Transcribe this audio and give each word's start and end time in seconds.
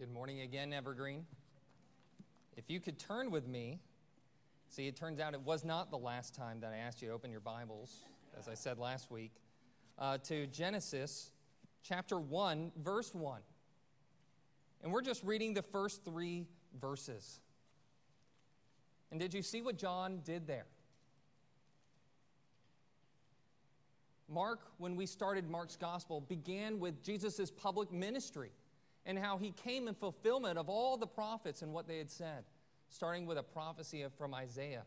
Good 0.00 0.14
morning 0.14 0.40
again, 0.40 0.72
Evergreen. 0.72 1.26
If 2.56 2.70
you 2.70 2.80
could 2.80 2.98
turn 2.98 3.30
with 3.30 3.46
me, 3.46 3.80
see, 4.70 4.86
it 4.86 4.96
turns 4.96 5.20
out 5.20 5.34
it 5.34 5.42
was 5.42 5.62
not 5.62 5.90
the 5.90 5.98
last 5.98 6.34
time 6.34 6.58
that 6.60 6.72
I 6.72 6.78
asked 6.78 7.02
you 7.02 7.08
to 7.08 7.14
open 7.14 7.30
your 7.30 7.40
Bibles, 7.40 8.06
as 8.38 8.48
I 8.48 8.54
said 8.54 8.78
last 8.78 9.10
week, 9.10 9.32
uh, 9.98 10.16
to 10.24 10.46
Genesis 10.46 11.32
chapter 11.82 12.18
1, 12.18 12.72
verse 12.82 13.14
1. 13.14 13.42
And 14.82 14.90
we're 14.90 15.02
just 15.02 15.22
reading 15.22 15.52
the 15.52 15.60
first 15.60 16.02
three 16.02 16.46
verses. 16.80 17.40
And 19.10 19.20
did 19.20 19.34
you 19.34 19.42
see 19.42 19.60
what 19.60 19.76
John 19.76 20.22
did 20.24 20.46
there? 20.46 20.64
Mark, 24.30 24.60
when 24.78 24.96
we 24.96 25.04
started 25.04 25.50
Mark's 25.50 25.76
gospel, 25.76 26.22
began 26.22 26.80
with 26.80 27.02
Jesus' 27.02 27.50
public 27.50 27.92
ministry 27.92 28.52
and 29.06 29.18
how 29.18 29.38
he 29.38 29.52
came 29.52 29.88
in 29.88 29.94
fulfillment 29.94 30.58
of 30.58 30.68
all 30.68 30.96
the 30.96 31.06
prophets 31.06 31.62
and 31.62 31.72
what 31.72 31.86
they 31.86 31.98
had 31.98 32.10
said, 32.10 32.44
starting 32.88 33.26
with 33.26 33.38
a 33.38 33.42
prophecy 33.42 34.04
from 34.18 34.34
Isaiah. 34.34 34.84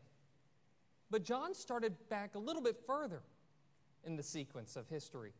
But 1.09 1.23
John 1.23 1.53
started 1.53 1.93
back 2.09 2.35
a 2.35 2.39
little 2.39 2.61
bit 2.61 2.77
further 2.85 3.21
in 4.03 4.15
the 4.15 4.23
sequence 4.23 4.75
of 4.75 4.87
history. 4.87 5.33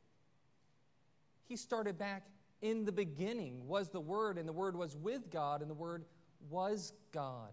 He 1.48 1.56
started 1.56 1.98
back 1.98 2.28
in 2.62 2.86
the 2.86 2.92
beginning 2.92 3.68
was 3.68 3.90
the 3.90 4.00
Word, 4.00 4.38
and 4.38 4.48
the 4.48 4.54
Word 4.54 4.76
was 4.76 4.96
with 4.96 5.30
God, 5.30 5.62
and 5.62 5.70
the 5.70 5.76
Word 5.76 6.06
was 6.50 6.94
God. 7.12 7.52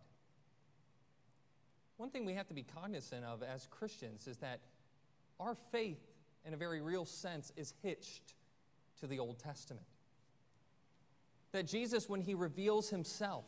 One 1.96 2.10
thing 2.10 2.24
we 2.24 2.34
have 2.34 2.46
to 2.48 2.54
be 2.54 2.62
cognizant 2.62 3.24
of 3.24 3.42
as 3.42 3.66
Christians 3.66 4.26
is 4.26 4.38
that 4.38 4.60
our 5.38 5.56
faith, 5.72 6.00
in 6.44 6.54
a 6.54 6.56
very 6.56 6.80
real 6.80 7.04
sense, 7.04 7.52
is 7.56 7.74
hitched 7.82 8.34
to 9.00 9.06
the 9.06 9.18
Old 9.18 9.38
Testament 9.38 9.84
that 11.52 11.66
Jesus, 11.66 12.08
when 12.08 12.20
he 12.20 12.34
reveals 12.34 12.90
himself, 12.90 13.44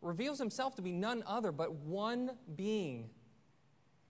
reveals 0.00 0.38
himself 0.38 0.74
to 0.76 0.82
be 0.82 0.92
none 0.92 1.22
other 1.26 1.52
but 1.52 1.72
one 1.72 2.30
being 2.56 3.10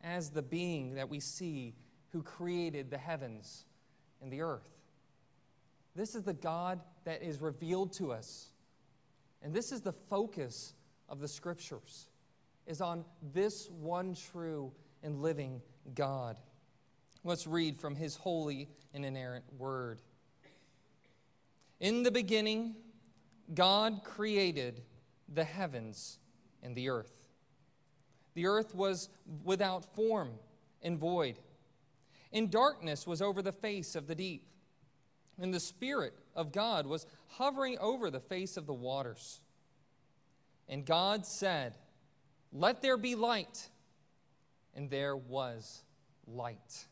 as 0.02 0.30
the 0.30 0.42
being 0.42 0.94
that 0.94 1.08
we 1.08 1.20
see 1.20 1.74
who 2.10 2.22
created 2.22 2.90
the 2.90 2.98
heavens 2.98 3.64
and 4.22 4.32
the 4.32 4.40
earth. 4.40 4.68
This 5.94 6.14
is 6.14 6.22
the 6.22 6.34
God 6.34 6.80
that 7.04 7.22
is 7.22 7.40
revealed 7.40 7.92
to 7.94 8.12
us. 8.12 8.48
And 9.42 9.54
this 9.54 9.72
is 9.72 9.80
the 9.80 9.92
focus 9.92 10.74
of 11.08 11.20
the 11.20 11.28
scriptures 11.28 12.08
is 12.66 12.80
on 12.80 13.04
this 13.32 13.68
one 13.70 14.14
true 14.14 14.70
and 15.02 15.22
living 15.22 15.62
God. 15.94 16.38
Let's 17.24 17.46
read 17.46 17.78
from 17.78 17.96
his 17.96 18.14
holy 18.14 18.68
and 18.92 19.04
inerrant 19.04 19.44
word. 19.56 20.02
In 21.80 22.02
the 22.02 22.10
beginning 22.10 22.76
God 23.54 24.02
created 24.04 24.82
the 25.32 25.44
heavens 25.44 26.18
and 26.62 26.74
the 26.74 26.88
earth. 26.88 27.12
The 28.34 28.46
earth 28.46 28.74
was 28.74 29.08
without 29.44 29.84
form 29.94 30.30
and 30.82 30.98
void, 30.98 31.38
and 32.32 32.50
darkness 32.50 33.06
was 33.06 33.22
over 33.22 33.42
the 33.42 33.52
face 33.52 33.96
of 33.96 34.06
the 34.06 34.14
deep. 34.14 34.44
And 35.40 35.54
the 35.54 35.60
Spirit 35.60 36.14
of 36.34 36.52
God 36.52 36.86
was 36.86 37.06
hovering 37.28 37.78
over 37.78 38.10
the 38.10 38.20
face 38.20 38.56
of 38.56 38.66
the 38.66 38.74
waters. 38.74 39.40
And 40.68 40.84
God 40.84 41.24
said, 41.24 41.74
Let 42.52 42.82
there 42.82 42.96
be 42.96 43.14
light. 43.14 43.68
And 44.74 44.90
there 44.90 45.16
was 45.16 45.82
light. 46.26 46.86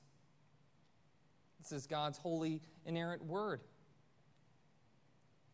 This 1.60 1.72
is 1.72 1.86
God's 1.86 2.18
holy, 2.18 2.62
inerrant 2.84 3.24
word. 3.24 3.60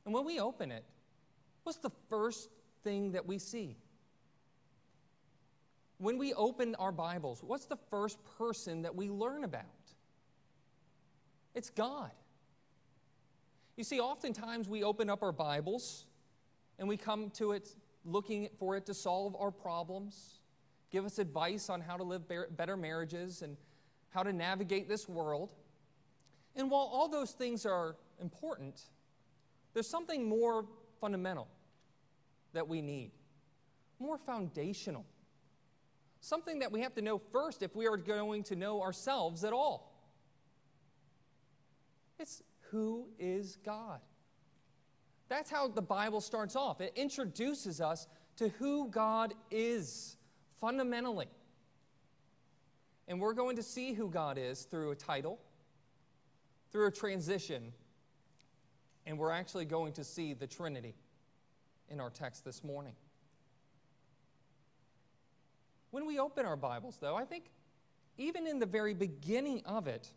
And 0.05 0.15
when 0.15 0.25
we 0.25 0.41
open 0.41 0.71
it, 0.73 0.85
what's 1.63 1.79
the 1.79 1.91
first 2.09 2.51
thing 2.83 3.13
that 3.13 3.27
we 3.27 3.39
see? 3.39 3.77
When 5.99 6.19
we 6.19 6.35
open 6.35 6.75
our 6.77 6.91
Bibles, 6.91 7.43
what's 7.43 7.67
the 7.67 7.79
first 7.89 8.19
person 8.39 8.83
that 8.83 8.95
we 8.95 9.09
learn 9.09 9.45
about? 9.45 9.63
It's 11.55 11.71
God. 11.71 12.11
You 13.77 13.85
see, 13.85 14.01
oftentimes 14.01 14.69
we 14.69 14.83
open 14.83 15.09
up 15.09 15.23
our 15.23 15.33
Bibles 15.33 16.07
and 16.79 16.89
we 16.89 16.97
come 16.97 17.31
to 17.31 17.53
it 17.53 17.69
looking 18.05 18.49
for 18.59 18.77
it 18.77 18.87
to 18.87 18.95
solve 18.95 19.37
our 19.39 19.53
problems, 19.53 20.41
give 20.91 21.05
us 21.05 21.19
advice 21.21 21.71
on 21.71 21.81
how 21.81 21.97
to 21.97 22.03
live 22.03 22.23
better 22.57 22.77
marriages 22.77 23.43
and 23.43 23.57
how 24.11 24.25
to 24.25 24.33
navigate 24.33 24.89
this 24.89 25.09
world. 25.09 25.51
And 26.57 26.71
while 26.71 26.91
all 26.93 27.09
those 27.09 27.31
things 27.31 27.65
are 27.65 27.97
important, 28.21 28.83
there's 29.75 29.89
something 29.89 30.29
more 30.29 30.67
fundamental 31.01 31.49
that 32.53 32.67
we 32.67 32.83
need, 32.83 33.13
more 33.99 34.19
foundational. 34.19 35.05
Something 36.21 36.61
that 36.61 36.71
we 36.71 36.81
have 36.81 36.95
to 36.95 37.03
know 37.03 37.19
first 37.19 37.63
if 37.63 37.75
we 37.75 37.87
are 37.87 37.97
going 37.97 38.45
to 38.45 38.57
know 38.57 38.81
ourselves 38.83 39.43
at 39.43 39.53
all. 39.53 39.93
It's 42.19 42.43
who 42.71 43.09
is 43.19 43.57
God? 43.65 44.01
That's 45.29 45.51
how 45.51 45.67
the 45.69 45.83
Bible 45.83 46.21
starts 46.21 46.55
off. 46.55 46.81
It 46.81 46.93
introduces 46.95 47.81
us 47.81 48.07
to 48.37 48.49
who 48.51 48.89
God 48.89 49.35
is 49.51 50.17
fundamentally. 50.61 51.29
And 53.09 53.21
we're 53.21 53.35
going 53.35 53.57
to 53.57 53.63
see 53.63 53.93
who 53.93 54.09
God 54.09 54.39
is 54.39 54.63
through 54.63 54.93
a 54.93 54.95
title, 54.95 55.39
through 56.71 56.87
a 56.87 56.91
transition, 56.91 57.73
and 59.07 59.19
we're 59.19 59.31
actually 59.31 59.65
going 59.65 59.93
to 59.95 60.05
see 60.05 60.35
the 60.35 60.47
Trinity 60.47 60.95
in 61.89 62.01
our 62.01 62.11
text 62.11 62.45
this 62.45 62.63
morning. 62.63 62.95
When 65.91 66.07
we 66.07 66.19
open 66.19 66.47
our 66.47 66.57
Bibles, 66.57 66.97
though, 67.01 67.17
I 67.17 67.25
think 67.25 67.51
even 68.17 68.47
in 68.47 68.59
the 68.59 68.67
very 68.67 68.95
beginning 68.95 69.63
of 69.67 69.87
it, 69.87 70.09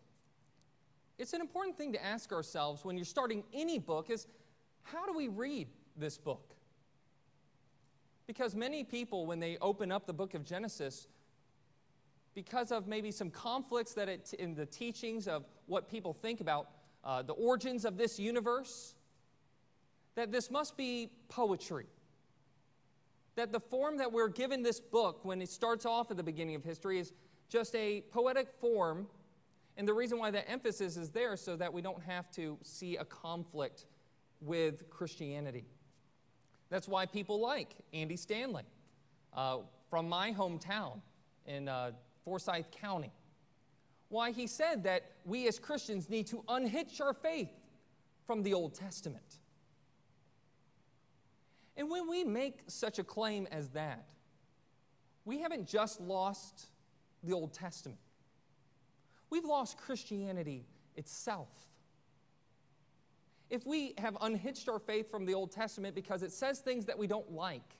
it's 1.18 1.34
an 1.34 1.41
important 1.41 1.78
thing 1.78 1.94
to 1.94 2.03
ask 2.03 2.31
ourselves 2.31 2.84
when 2.84 2.97
you're 2.97 3.06
starting 3.06 3.44
any 3.53 3.79
book 3.79 4.09
is 4.09 4.28
how 4.84 5.06
do 5.06 5.13
we 5.13 5.28
read 5.28 5.67
this 5.97 6.17
book? 6.17 6.53
Because 8.28 8.56
many 8.56 8.84
people, 8.84 9.25
when 9.25 9.40
they 9.40 9.57
open 9.62 9.91
up 9.91 10.06
the 10.06 10.13
book 10.13 10.34
of 10.34 10.44
Genesis, 10.44 11.07
because 12.34 12.72
of 12.72 12.88
maybe 12.88 13.12
some 13.12 13.29
conflicts 13.29 13.94
that 13.94 14.09
it, 14.09 14.34
in 14.38 14.56
the 14.56 14.66
teachings 14.66 15.28
of 15.28 15.46
what 15.67 15.90
people 15.90 16.13
think 16.13 16.41
about 16.41 16.69
uh, 17.06 17.22
the 17.22 17.34
origins 17.34 17.86
of 17.86 17.98
this 17.98 18.20
universe, 18.20 18.96
that 20.16 20.32
this 20.32 20.50
must 20.50 20.76
be 20.76 21.12
poetry. 21.30 21.86
That 23.36 23.52
the 23.52 23.60
form 23.60 23.98
that 23.98 24.12
we're 24.12 24.30
given 24.30 24.64
this 24.64 24.80
book 24.80 25.24
when 25.24 25.42
it 25.42 25.50
starts 25.50 25.86
off 25.86 26.10
at 26.10 26.18
the 26.18 26.24
beginning 26.24 26.56
of 26.56 26.64
history 26.64 27.00
is 27.00 27.14
just 27.50 27.76
a 27.76 28.02
poetic 28.12 28.50
form. 28.60 29.08
And 29.78 29.88
the 29.88 29.94
reason 29.94 30.18
why 30.18 30.32
that 30.32 30.50
emphasis 30.50 30.98
is 30.98 31.10
there 31.10 31.36
so 31.36 31.56
that 31.58 31.72
we 31.72 31.82
don't 31.82 32.02
have 32.02 32.32
to 32.32 32.58
see 32.64 32.96
a 32.98 33.06
conflict 33.06 33.86
with 34.42 34.90
Christianity. 34.90 35.66
That's 36.70 36.88
why 36.88 37.06
people 37.06 37.40
like 37.40 37.76
Andy 37.94 38.16
Stanley 38.16 38.64
uh, 39.34 39.60
from 39.90 40.10
my 40.10 40.32
hometown 40.32 41.02
in 41.46 41.68
uh, 41.68 41.92
Forsyth 42.24 42.72
County 42.72 43.12
why 44.10 44.32
he 44.32 44.48
said 44.48 44.84
that 44.84 45.04
we 45.26 45.48
as 45.48 45.60
Christians 45.60 46.10
need 46.10 46.28
to 46.28 46.44
unhitch 46.48 47.02
our 47.02 47.14
faith 47.14 47.52
from 48.26 48.44
the 48.44 48.54
Old 48.54 48.74
Testament. 48.74 49.40
And 51.78 51.90
when 51.90 52.10
we 52.10 52.24
make 52.24 52.62
such 52.68 53.00
a 53.00 53.04
claim 53.04 53.48
as 53.52 53.70
that, 53.70 54.06
we 55.26 55.40
haven't 55.40 55.68
just 55.68 56.00
lost 56.00 56.68
the 57.24 57.34
Old 57.34 57.54
Testament, 57.54 58.00
we've 59.30 59.46
lost 59.46 59.78
Christianity 59.78 60.66
itself. 60.96 61.50
If 63.50 63.66
we 63.66 63.94
have 63.98 64.18
unhitched 64.22 64.70
our 64.70 64.80
faith 64.80 65.10
from 65.10 65.26
the 65.26 65.34
Old 65.34 65.52
Testament 65.52 65.94
because 65.94 66.24
it 66.24 66.32
says 66.32 66.59
things 66.59 66.85
that 66.85 66.97
we 66.97 67.08
don't 67.08 67.32
like, 67.32 67.78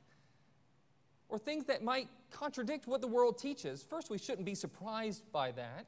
or 1.30 1.40
things 1.40 1.66
that 1.66 1.84
might 1.84 2.08
contradict 2.32 2.88
what 2.88 3.02
the 3.02 3.08
world 3.08 3.38
teaches, 3.38 3.84
first, 3.84 4.10
we 4.10 4.18
shouldn't 4.18 4.46
be 4.46 4.56
surprised 4.56 5.24
by 5.32 5.52
that. 5.54 5.88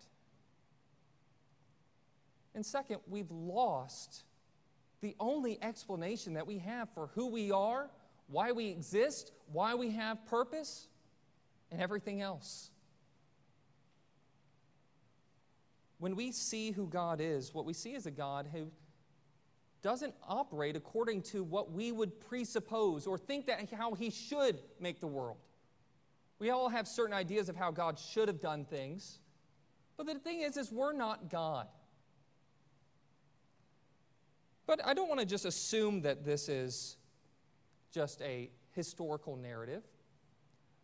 And 2.57 2.65
second, 2.65 3.01
we've 3.07 3.29
lost 3.29 4.23
the 5.01 5.15
only 5.19 5.61
explanation 5.61 6.33
that 6.33 6.47
we 6.47 6.57
have 6.57 6.89
for 6.89 7.11
who 7.13 7.27
we 7.27 7.51
are, 7.51 7.91
why 8.29 8.51
we 8.51 8.69
exist, 8.69 9.31
why 9.51 9.75
we 9.75 9.91
have 9.91 10.25
purpose, 10.25 10.87
and 11.69 11.79
everything 11.79 12.19
else. 12.19 12.71
When 15.99 16.15
we 16.15 16.31
see 16.31 16.71
who 16.71 16.87
God 16.87 17.21
is, 17.21 17.53
what 17.53 17.63
we 17.63 17.73
see 17.73 17.93
is 17.93 18.07
a 18.07 18.11
God 18.11 18.47
who 18.51 18.71
doesn't 19.83 20.15
operate 20.27 20.75
according 20.75 21.21
to 21.23 21.43
what 21.43 21.71
we 21.71 21.91
would 21.91 22.19
presuppose 22.19 23.05
or 23.05 23.19
think 23.19 23.45
that 23.45 23.71
how 23.71 23.93
he 23.93 24.09
should 24.09 24.57
make 24.79 24.99
the 24.99 25.05
world. 25.05 25.37
We 26.39 26.49
all 26.49 26.69
have 26.69 26.87
certain 26.87 27.13
ideas 27.13 27.49
of 27.49 27.55
how 27.55 27.69
God 27.69 27.99
should 27.99 28.27
have 28.27 28.41
done 28.41 28.65
things. 28.65 29.19
But 29.95 30.07
the 30.07 30.15
thing 30.15 30.41
is 30.41 30.57
is 30.57 30.71
we're 30.71 30.93
not 30.93 31.29
God. 31.29 31.67
But 34.67 34.85
I 34.85 34.93
don't 34.93 35.07
want 35.07 35.21
to 35.21 35.25
just 35.25 35.45
assume 35.45 36.01
that 36.01 36.23
this 36.23 36.49
is 36.49 36.97
just 37.91 38.21
a 38.21 38.51
historical 38.73 39.37
narrative. 39.37 39.81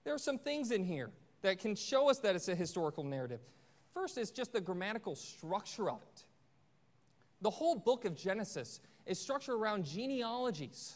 There 0.05 0.13
are 0.13 0.19
some 0.19 0.39
things 0.39 0.71
in 0.71 0.83
here 0.83 1.11
that 1.41 1.59
can 1.59 1.75
show 1.75 2.09
us 2.09 2.19
that 2.19 2.35
it's 2.35 2.47
a 2.47 2.55
historical 2.55 3.03
narrative. 3.03 3.41
First 3.93 4.17
is 4.17 4.31
just 4.31 4.53
the 4.53 4.61
grammatical 4.61 5.15
structure 5.15 5.89
of 5.89 6.01
it. 6.01 6.23
The 7.41 7.49
whole 7.49 7.75
book 7.75 8.05
of 8.05 8.15
Genesis 8.15 8.79
is 9.05 9.19
structured 9.19 9.55
around 9.55 9.85
genealogies, 9.85 10.95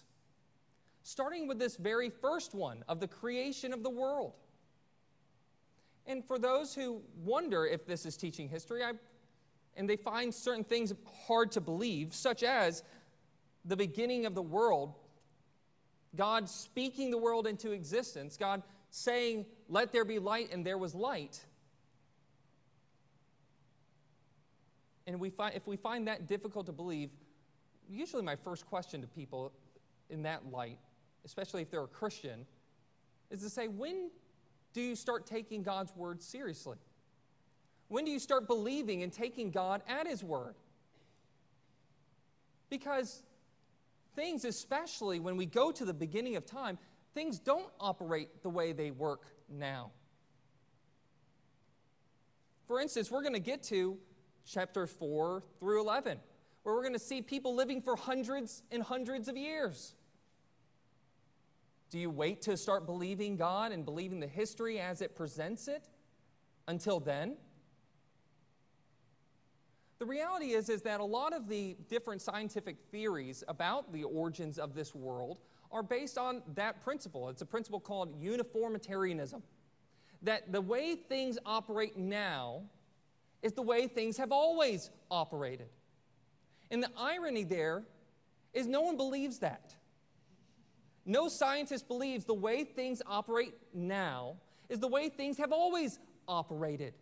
starting 1.04 1.46
with 1.48 1.60
this 1.60 1.76
very 1.76 2.10
first 2.10 2.56
one 2.56 2.84
of 2.88 3.02
the 3.02 3.08
creation 3.08 3.74
of 3.74 3.84
the 3.84 3.90
world. 3.90 4.34
And 6.06 6.24
for 6.24 6.40
those 6.40 6.74
who 6.74 7.02
wonder 7.24 7.66
if 7.66 7.86
this 7.86 8.06
is 8.06 8.16
teaching 8.16 8.48
history, 8.48 8.82
I, 8.82 8.94
and 9.78 9.90
they 9.90 9.96
find 9.96 10.34
certain 10.34 10.64
things 10.64 10.92
hard 11.28 11.52
to 11.54 11.62
believe, 11.62 12.14
such 12.14 12.44
as 12.44 12.84
the 13.64 13.76
beginning 13.76 14.26
of 14.26 14.34
the 14.34 14.42
world, 14.42 14.96
God 16.16 16.50
speaking 16.50 17.12
the 17.12 17.18
world 17.18 17.46
into 17.48 17.72
existence, 17.72 18.38
God 18.38 18.64
saying, 18.90 19.46
Let 19.70 19.92
there 19.92 20.06
be 20.06 20.20
light, 20.20 20.52
and 20.52 20.66
there 20.66 20.78
was 20.78 20.96
light. 20.96 21.40
And 25.06 25.20
we 25.20 25.30
find, 25.30 25.56
if 25.56 25.68
we 25.68 25.78
find 25.78 26.08
that 26.08 26.28
difficult 26.28 26.66
to 26.66 26.74
believe, 26.74 27.12
usually 27.90 28.24
my 28.24 28.36
first 28.36 28.66
question 28.66 29.00
to 29.02 29.08
people 29.08 29.54
in 30.10 30.24
that 30.24 30.52
light, 30.52 30.80
especially 31.24 31.62
if 31.62 31.72
they're 31.72 31.84
a 31.84 31.88
Christian, 31.88 32.46
is 33.30 33.42
to 33.42 33.50
say, 33.50 33.68
when 33.68 34.10
do 34.74 34.82
you 34.82 34.96
start 34.96 35.26
taking 35.26 35.64
God's 35.64 35.96
word 35.96 36.22
seriously? 36.22 36.78
When 37.88 38.06
do 38.06 38.12
you 38.12 38.20
start 38.20 38.48
believing 38.48 39.04
and 39.04 39.12
taking 39.12 39.52
God 39.52 39.82
at 39.88 40.08
His 40.08 40.24
word? 40.24 40.56
Because 42.70 43.24
things, 44.16 44.44
especially 44.44 45.20
when 45.20 45.38
we 45.38 45.46
go 45.46 45.72
to 45.72 45.86
the 45.86 45.94
beginning 45.94 46.36
of 46.36 46.46
time, 46.46 46.78
things 47.14 47.40
don't 47.40 47.70
operate 47.80 48.44
the 48.44 48.50
way 48.50 48.74
they 48.74 48.92
work 48.92 49.26
now. 49.50 49.92
For 52.68 52.82
instance, 52.82 53.10
we're 53.10 53.22
going 53.22 53.34
to 53.34 53.40
get 53.40 53.64
to 53.64 53.98
chapter 54.46 54.86
4 54.86 55.44
through 55.60 55.82
11, 55.82 56.20
where 56.64 56.76
we're 56.76 56.82
going 56.82 56.94
to 56.94 57.00
see 57.00 57.22
people 57.22 57.56
living 57.56 57.82
for 57.82 57.96
hundreds 57.96 58.64
and 58.72 58.84
hundreds 58.84 59.30
of 59.30 59.38
years. 59.38 59.96
Do 61.90 62.00
you 62.00 62.10
wait 62.10 62.42
to 62.44 62.58
start 62.58 62.86
believing 62.86 63.38
God 63.38 63.72
and 63.72 63.86
believing 63.86 64.20
the 64.20 64.28
history 64.28 64.80
as 64.80 65.02
it 65.02 65.16
presents 65.16 65.70
it 65.70 65.88
until 66.68 67.00
then? 67.00 67.38
The 70.00 70.06
reality 70.06 70.54
is, 70.54 70.70
is 70.70 70.84
that 70.84 71.00
a 71.00 71.06
lot 71.06 71.34
of 71.34 71.48
the 71.48 71.76
different 71.90 72.22
scientific 72.22 72.78
theories 72.92 73.44
about 73.48 73.92
the 73.92 74.04
origins 74.04 74.60
of 74.60 74.76
this 74.76 74.94
world 74.94 75.40
are 75.72 75.84
based 75.84 76.18
on 76.18 76.44
that 76.56 76.84
principle. 76.84 77.30
It's 77.30 77.42
a 77.42 77.46
principle 77.46 77.80
called 77.80 78.22
uniformitarianism. 78.22 79.42
That 80.22 80.52
the 80.52 80.62
way 80.62 80.96
things 80.96 81.38
operate 81.46 81.98
now 81.98 82.62
is 83.42 83.54
the 83.54 83.62
way 83.62 83.88
things 83.88 84.18
have 84.18 84.32
always 84.32 84.90
operated. 85.10 85.70
And 86.70 86.82
the 86.82 86.92
irony 86.98 87.44
there 87.44 87.84
is 88.54 88.68
no 88.68 88.82
one 88.82 88.98
believes 88.98 89.40
that. 89.40 89.76
No 91.06 91.28
scientist 91.28 91.88
believes 91.88 92.26
the 92.26 92.34
way 92.34 92.64
things 92.64 93.02
operate 93.06 93.54
now 93.74 94.36
is 94.70 94.80
the 94.80 94.88
way 94.88 95.10
things 95.10 95.38
have 95.38 95.52
always 95.52 96.00
operated. 96.28 96.94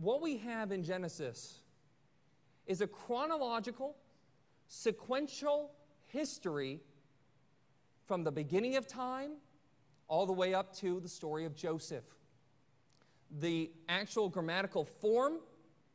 What 0.00 0.22
we 0.22 0.36
have 0.38 0.70
in 0.70 0.84
Genesis 0.84 1.58
is 2.66 2.80
a 2.80 2.86
chronological, 2.86 3.96
sequential 4.68 5.72
history 6.06 6.80
from 8.06 8.22
the 8.22 8.30
beginning 8.30 8.76
of 8.76 8.86
time 8.86 9.32
all 10.06 10.24
the 10.24 10.32
way 10.32 10.54
up 10.54 10.72
to 10.76 11.00
the 11.00 11.08
story 11.08 11.46
of 11.46 11.56
Joseph. 11.56 12.04
The 13.40 13.72
actual 13.88 14.28
grammatical 14.28 14.84
form 14.84 15.40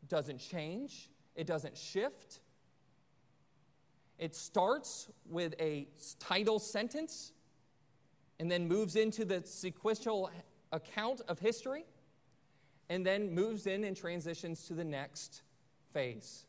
doesn't 0.09 0.39
change, 0.39 1.09
it 1.35 1.47
doesn't 1.47 1.77
shift. 1.77 2.41
It 4.19 4.35
starts 4.35 5.07
with 5.25 5.55
a 5.61 5.88
title 6.19 6.59
sentence 6.59 7.31
and 8.38 8.51
then 8.51 8.67
moves 8.67 8.97
into 8.97 9.23
the 9.23 9.44
sequential 9.45 10.29
account 10.73 11.21
of 11.29 11.39
history 11.39 11.85
and 12.89 13.06
then 13.06 13.33
moves 13.33 13.68
in 13.68 13.83
and 13.83 13.95
transitions 13.95 14.68
to 14.68 14.74
the 14.74 14.83
next 14.83 15.41
phase. 15.94 16.45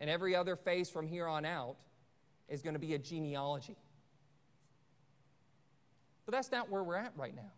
And 0.00 0.08
every 0.08 0.34
other 0.34 0.56
phase 0.56 0.88
from 0.88 1.06
here 1.06 1.26
on 1.26 1.44
out 1.44 1.76
is 2.48 2.62
going 2.62 2.74
to 2.74 2.80
be 2.80 2.94
a 2.94 2.98
genealogy. 2.98 3.76
But 6.24 6.32
that's 6.32 6.52
not 6.52 6.70
where 6.70 6.82
we're 6.82 6.96
at 6.96 7.12
right 7.16 7.34
now. 7.34 7.52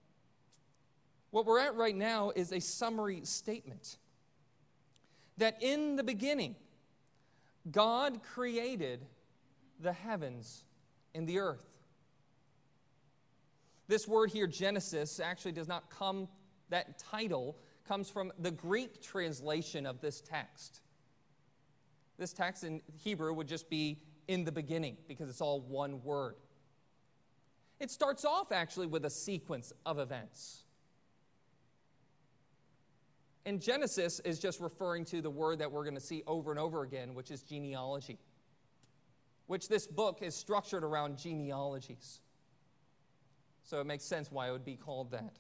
What 1.31 1.46
we're 1.46 1.61
at 1.61 1.76
right 1.76 1.94
now 1.94 2.32
is 2.34 2.52
a 2.52 2.61
summary 2.61 3.20
statement 3.25 3.99
that 5.38 5.62
in 5.62 5.96
the 5.96 6.02
beginning, 6.02 6.56
God 7.70 8.23
created 8.23 9.05
the 9.81 9.93
heavens 9.93 10.64
and 11.14 11.26
the 11.26 11.38
earth. 11.38 11.64
This 13.88 14.06
word 14.06 14.31
here, 14.31 14.46
Genesis, 14.46 15.19
actually 15.19 15.52
does 15.52 15.66
not 15.66 15.90
come, 15.90 16.28
that 16.70 16.99
title 16.99 17.56
comes 17.87 18.08
from 18.08 18.32
the 18.38 18.50
Greek 18.50 19.02
translation 19.02 19.87
of 19.87 20.00
this 20.00 20.20
text. 20.20 20.81
This 22.19 22.32
text 22.32 22.64
in 22.64 22.81
Hebrew 23.02 23.32
would 23.32 23.49
just 23.49 23.69
be 23.69 23.99
in 24.28 24.44
the 24.44 24.52
beginning 24.52 24.96
because 25.08 25.28
it's 25.28 25.40
all 25.40 25.61
one 25.61 26.02
word. 26.02 26.37
It 27.81 27.90
starts 27.90 28.25
off 28.25 28.52
actually 28.52 28.87
with 28.87 29.05
a 29.05 29.11
sequence 29.11 29.72
of 29.87 29.99
events. 29.99 30.64
And 33.46 33.61
Genesis 33.61 34.20
is 34.20 34.38
just 34.38 34.61
referring 34.61 35.06
to 35.06 35.23
the 35.23 35.31
word 35.31 35.61
that 35.61 35.73
we're 35.73 35.84
going 35.84 35.94
to 35.94 36.00
see 36.00 36.23
over 36.26 36.50
and 36.50 36.61
over 36.61 36.82
again, 36.82 37.14
which 37.14 37.31
is 37.31 37.43
genealogy, 37.43 38.19
which 39.46 39.66
this 39.66 39.87
book 39.87 40.19
is 40.20 40.37
structured 40.37 40.84
around 40.84 41.16
genealogies. 41.16 42.20
So 43.64 43.81
it 43.81 43.87
makes 43.87 44.05
sense 44.05 44.31
why 44.31 44.49
it 44.49 44.52
would 44.52 44.64
be 44.64 44.76
called 44.76 45.11
that. 45.12 45.38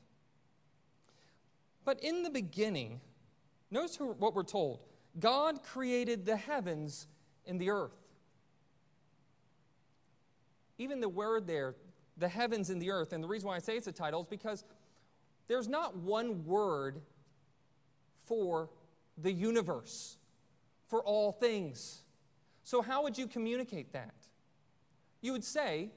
But 1.90 2.04
in 2.04 2.22
the 2.22 2.30
beginning, 2.30 3.00
notice 3.68 3.96
what 3.98 4.32
we're 4.32 4.44
told 4.44 4.84
God 5.18 5.64
created 5.64 6.24
the 6.24 6.36
heavens 6.36 7.08
and 7.44 7.60
the 7.60 7.70
earth. 7.70 7.98
Even 10.78 11.00
the 11.00 11.08
word 11.08 11.48
there, 11.48 11.74
the 12.16 12.28
heavens 12.28 12.70
and 12.70 12.80
the 12.80 12.92
earth, 12.92 13.12
and 13.12 13.24
the 13.24 13.26
reason 13.26 13.48
why 13.48 13.56
I 13.56 13.58
say 13.58 13.76
it's 13.76 13.88
a 13.88 13.92
title 13.92 14.20
is 14.20 14.28
because 14.28 14.62
there's 15.48 15.66
not 15.66 15.96
one 15.96 16.44
word 16.44 17.02
for 18.24 18.70
the 19.18 19.32
universe, 19.32 20.16
for 20.86 21.02
all 21.02 21.32
things. 21.32 22.04
So, 22.62 22.82
how 22.82 23.02
would 23.02 23.18
you 23.18 23.26
communicate 23.26 23.94
that? 23.94 24.14
You 25.22 25.32
would 25.32 25.42
say, 25.42 25.90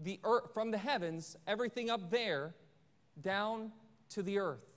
the 0.00 0.18
earth, 0.24 0.52
from 0.52 0.72
the 0.72 0.78
heavens, 0.78 1.36
everything 1.46 1.90
up 1.90 2.10
there, 2.10 2.56
down 3.20 3.70
to 4.08 4.24
the 4.24 4.40
earth, 4.40 4.67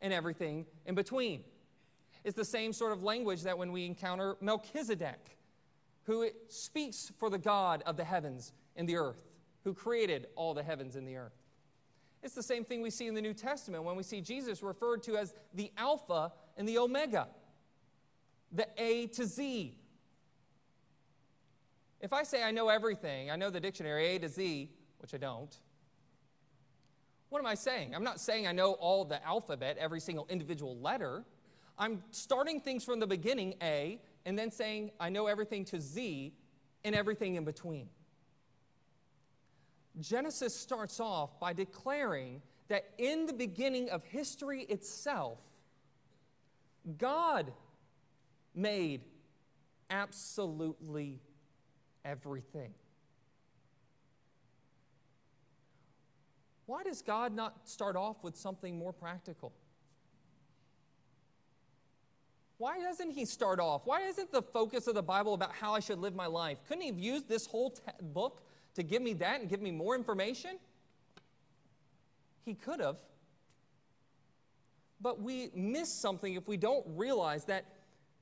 and 0.00 0.12
everything 0.12 0.66
in 0.84 0.94
between. 0.94 1.44
It's 2.24 2.36
the 2.36 2.44
same 2.44 2.72
sort 2.72 2.92
of 2.92 3.02
language 3.02 3.42
that 3.42 3.56
when 3.56 3.72
we 3.72 3.86
encounter 3.86 4.36
Melchizedek, 4.40 5.36
who 6.04 6.28
speaks 6.48 7.12
for 7.18 7.30
the 7.30 7.38
God 7.38 7.82
of 7.86 7.96
the 7.96 8.04
heavens 8.04 8.52
and 8.76 8.88
the 8.88 8.96
earth, 8.96 9.22
who 9.64 9.74
created 9.74 10.28
all 10.36 10.54
the 10.54 10.62
heavens 10.62 10.96
and 10.96 11.06
the 11.06 11.16
earth. 11.16 11.34
It's 12.22 12.34
the 12.34 12.42
same 12.42 12.64
thing 12.64 12.82
we 12.82 12.90
see 12.90 13.06
in 13.06 13.14
the 13.14 13.20
New 13.20 13.34
Testament 13.34 13.84
when 13.84 13.96
we 13.96 14.02
see 14.02 14.20
Jesus 14.20 14.62
referred 14.62 15.02
to 15.04 15.16
as 15.16 15.34
the 15.54 15.70
Alpha 15.76 16.32
and 16.56 16.68
the 16.68 16.78
Omega, 16.78 17.28
the 18.52 18.66
A 18.76 19.06
to 19.08 19.26
Z. 19.26 19.78
If 22.00 22.12
I 22.12 22.22
say 22.22 22.42
I 22.42 22.50
know 22.50 22.68
everything, 22.68 23.30
I 23.30 23.36
know 23.36 23.50
the 23.50 23.60
dictionary 23.60 24.06
A 24.08 24.18
to 24.18 24.28
Z, 24.28 24.70
which 24.98 25.14
I 25.14 25.18
don't, 25.18 25.56
what 27.28 27.38
am 27.38 27.46
I 27.46 27.54
saying? 27.54 27.94
I'm 27.94 28.04
not 28.04 28.20
saying 28.20 28.46
I 28.46 28.52
know 28.52 28.72
all 28.72 29.04
the 29.04 29.24
alphabet, 29.24 29.76
every 29.78 30.00
single 30.00 30.26
individual 30.28 30.76
letter. 30.78 31.24
I'm 31.78 32.02
starting 32.10 32.60
things 32.60 32.84
from 32.84 33.00
the 33.00 33.06
beginning, 33.06 33.54
A, 33.62 34.00
and 34.24 34.38
then 34.38 34.50
saying 34.50 34.90
I 35.00 35.08
know 35.08 35.26
everything 35.26 35.64
to 35.66 35.80
Z 35.80 36.32
and 36.84 36.94
everything 36.94 37.34
in 37.34 37.44
between. 37.44 37.88
Genesis 40.00 40.54
starts 40.54 41.00
off 41.00 41.38
by 41.40 41.52
declaring 41.52 42.42
that 42.68 42.84
in 42.98 43.26
the 43.26 43.32
beginning 43.32 43.90
of 43.90 44.04
history 44.04 44.62
itself, 44.62 45.38
God 46.98 47.52
made 48.54 49.02
absolutely 49.90 51.20
everything. 52.04 52.74
Why 56.66 56.82
does 56.82 57.00
God 57.00 57.34
not 57.34 57.68
start 57.68 57.96
off 57.96 58.22
with 58.22 58.36
something 58.36 58.76
more 58.76 58.92
practical? 58.92 59.52
Why 62.58 62.80
doesn't 62.80 63.10
he 63.10 63.24
start 63.24 63.60
off? 63.60 63.82
Why 63.84 64.02
isn't 64.02 64.32
the 64.32 64.42
focus 64.42 64.86
of 64.86 64.94
the 64.94 65.02
Bible 65.02 65.34
about 65.34 65.52
how 65.52 65.74
I 65.74 65.80
should 65.80 65.98
live 65.98 66.14
my 66.14 66.26
life? 66.26 66.58
Couldn't 66.66 66.82
he 66.82 66.88
have 66.88 66.98
used 66.98 67.28
this 67.28 67.46
whole 67.46 67.76
book 68.00 68.42
to 68.74 68.82
give 68.82 69.02
me 69.02 69.12
that 69.14 69.40
and 69.40 69.48
give 69.48 69.60
me 69.60 69.70
more 69.70 69.94
information? 69.94 70.58
He 72.44 72.54
could 72.54 72.80
have. 72.80 72.96
But 75.00 75.20
we 75.20 75.50
miss 75.54 75.92
something 75.92 76.34
if 76.34 76.48
we 76.48 76.56
don't 76.56 76.84
realize 76.88 77.44
that, 77.44 77.66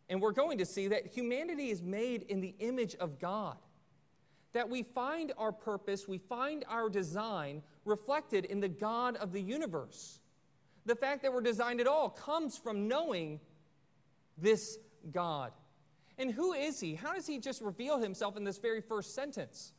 and 0.09 0.21
we're 0.21 0.33
going 0.33 0.59
to 0.59 0.67
see 0.67 0.89
that 0.89 1.07
humanity 1.07 1.71
is 1.71 1.81
made 1.81 2.23
in 2.23 2.41
the 2.41 2.55
image 2.59 2.97
of 2.97 3.21
God. 3.21 3.57
That 4.55 4.71
we 4.71 4.83
find 4.83 5.33
our 5.37 5.53
purpose, 5.53 6.09
we 6.09 6.19
find 6.19 6.65
our 6.69 6.89
design 6.89 7.63
reflected 7.85 8.47
in 8.47 8.61
the 8.61 8.69
God 8.69 9.17
of 9.17 9.33
the 9.33 9.41
universe. 9.41 10.21
The 10.87 10.97
fact 10.97 11.23
that 11.23 11.33
we're 11.33 11.43
designed 11.43 11.81
at 11.81 11.87
all 11.87 12.09
comes 12.09 12.57
from 12.57 12.89
knowing 12.89 13.41
this 14.39 14.79
God. 15.11 15.53
And 16.19 16.31
who 16.31 16.53
is 16.53 16.81
he? 16.81 16.95
How 16.95 17.15
does 17.15 17.27
he 17.27 17.39
just 17.39 17.61
reveal 17.61 17.99
himself 17.99 18.37
in 18.37 18.45
this 18.45 18.59
very 18.59 18.81
first 18.81 19.15
sentence? 19.15 19.73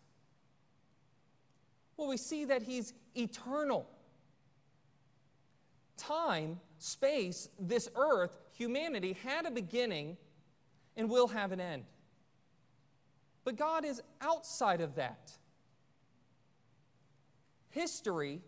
Well, 1.97 2.09
we 2.09 2.17
see 2.17 2.45
that 2.45 2.61
he's 2.61 2.93
eternal. 3.15 3.87
Time, 5.97 6.59
space, 6.77 7.47
this 7.57 7.89
earth, 7.95 8.37
humanity 8.51 9.17
had 9.23 9.45
a 9.45 9.51
beginning 9.51 10.17
and 10.97 11.09
will 11.09 11.27
have 11.27 11.51
an 11.53 11.61
end. 11.61 11.85
But 13.45 13.55
God 13.55 13.85
is 13.85 14.01
outside 14.19 14.81
of 14.81 14.95
that. 14.95 15.31
History 17.69 18.41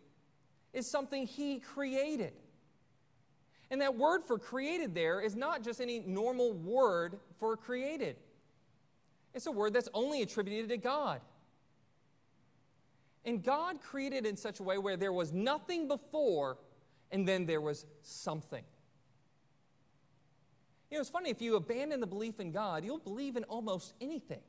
is 0.73 0.89
something 0.89 1.25
He 1.25 1.59
created. 1.59 2.33
And 3.69 3.81
that 3.81 3.95
word 3.95 4.23
for 4.25 4.39
created 4.39 4.95
there 4.95 5.21
is 5.21 5.35
not 5.35 5.63
just 5.63 5.79
any 5.79 5.99
normal 5.99 6.53
word 6.53 7.19
for 7.39 7.55
created, 7.55 8.17
it's 9.33 9.45
a 9.45 9.51
word 9.51 9.73
that's 9.73 9.89
only 9.93 10.23
attributed 10.23 10.69
to 10.69 10.77
God. 10.77 11.21
And 13.23 13.43
God 13.43 13.81
created 13.81 14.25
in 14.25 14.37
such 14.37 14.61
a 14.61 14.63
way 14.63 14.77
where 14.77 14.97
there 14.97 15.11
was 15.13 15.33
nothing 15.33 15.87
before 15.87 16.57
and 17.11 17.27
then 17.27 17.45
there 17.45 17.61
was 17.61 17.85
something. 18.01 18.63
You 20.89 20.97
know, 20.97 21.01
it's 21.01 21.09
funny, 21.09 21.29
if 21.29 21.41
you 21.41 21.57
abandon 21.57 21.99
the 21.99 22.07
belief 22.07 22.39
in 22.39 22.51
God, 22.51 22.85
you'll 22.85 22.99
believe 22.99 23.35
in 23.35 23.43
almost 23.43 23.93
anything. 23.99 24.39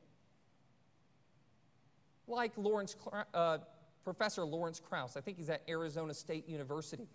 Like 2.29 2.53
Lawrence, 2.55 2.95
uh, 3.33 3.57
Professor 4.03 4.45
Lawrence 4.45 4.79
Krauss, 4.79 5.17
I 5.17 5.21
think 5.21 5.37
he's 5.37 5.49
at 5.49 5.63
Arizona 5.67 6.13
State 6.13 6.47
University 6.47 7.07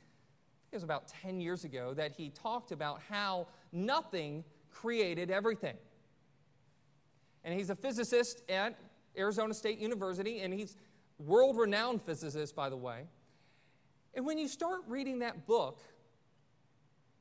it 0.74 0.78
was 0.78 0.82
about 0.82 1.06
10 1.22 1.40
years 1.40 1.62
ago 1.62 1.94
that 1.94 2.10
he 2.10 2.30
talked 2.30 2.72
about 2.72 3.00
how 3.08 3.46
nothing 3.70 4.42
created 4.72 5.30
everything. 5.30 5.76
And 7.44 7.54
he's 7.54 7.70
a 7.70 7.76
physicist 7.76 8.42
at 8.48 8.76
Arizona 9.16 9.54
State 9.54 9.78
University, 9.78 10.40
and 10.40 10.52
he's 10.52 10.76
world 11.20 11.56
renowned 11.58 12.02
physicist, 12.02 12.56
by 12.56 12.70
the 12.70 12.76
way. 12.76 13.04
And 14.14 14.26
when 14.26 14.36
you 14.36 14.48
start 14.48 14.80
reading 14.88 15.20
that 15.20 15.46
book, 15.46 15.78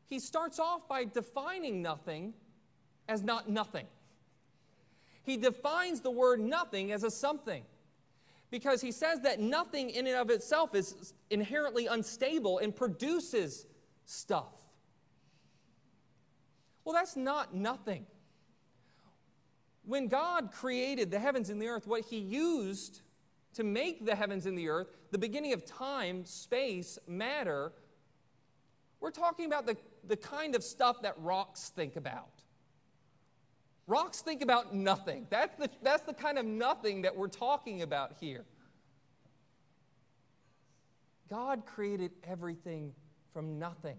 he 0.09 0.17
starts 0.17 0.57
off 0.57 0.87
by 0.87 1.05
defining 1.05 1.83
nothing 1.83 2.33
as 3.07 3.21
not 3.21 3.49
nothing. 3.49 3.85
He 5.21 5.37
defines 5.37 6.01
the 6.01 6.09
word 6.09 6.39
nothing 6.39 6.91
as 6.91 7.03
a 7.03 7.11
something 7.11 7.63
because 8.53 8.81
he 8.81 8.91
says 8.91 9.21
that 9.21 9.39
nothing 9.39 9.89
in 9.89 10.05
and 10.05 10.15
of 10.15 10.29
itself 10.29 10.75
is 10.75 11.15
inherently 11.31 11.87
unstable 11.87 12.59
and 12.59 12.75
produces 12.75 13.65
stuff. 14.05 14.53
Well, 16.85 16.93
that's 16.93 17.15
not 17.15 17.55
nothing. 17.55 18.05
When 19.83 20.07
God 20.07 20.51
created 20.51 21.09
the 21.09 21.17
heavens 21.17 21.49
and 21.49 21.59
the 21.59 21.67
earth, 21.67 21.87
what 21.87 22.05
he 22.05 22.19
used 22.19 23.01
to 23.55 23.63
make 23.63 24.05
the 24.05 24.13
heavens 24.13 24.45
and 24.45 24.55
the 24.55 24.69
earth, 24.69 24.87
the 25.09 25.17
beginning 25.17 25.53
of 25.53 25.65
time, 25.65 26.23
space, 26.23 26.99
matter, 27.07 27.71
we're 28.99 29.09
talking 29.09 29.47
about 29.47 29.65
the, 29.65 29.75
the 30.07 30.15
kind 30.15 30.53
of 30.53 30.63
stuff 30.63 31.01
that 31.01 31.15
rocks 31.17 31.69
think 31.69 31.95
about. 31.95 32.42
Rocks 33.85 34.21
think 34.21 34.41
about 34.41 34.73
nothing. 34.73 35.27
That's 35.29 35.55
the, 35.57 35.69
that's 35.81 36.05
the 36.05 36.13
kind 36.13 36.37
of 36.37 36.45
nothing 36.45 37.01
that 37.01 37.15
we're 37.15 37.27
talking 37.27 37.81
about 37.81 38.13
here. 38.19 38.45
God 41.29 41.65
created 41.65 42.11
everything 42.23 42.93
from 43.33 43.57
nothing, 43.59 43.97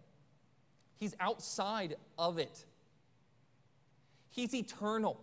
He's 0.96 1.14
outside 1.18 1.96
of 2.18 2.38
it, 2.38 2.64
He's 4.30 4.54
eternal. 4.54 5.20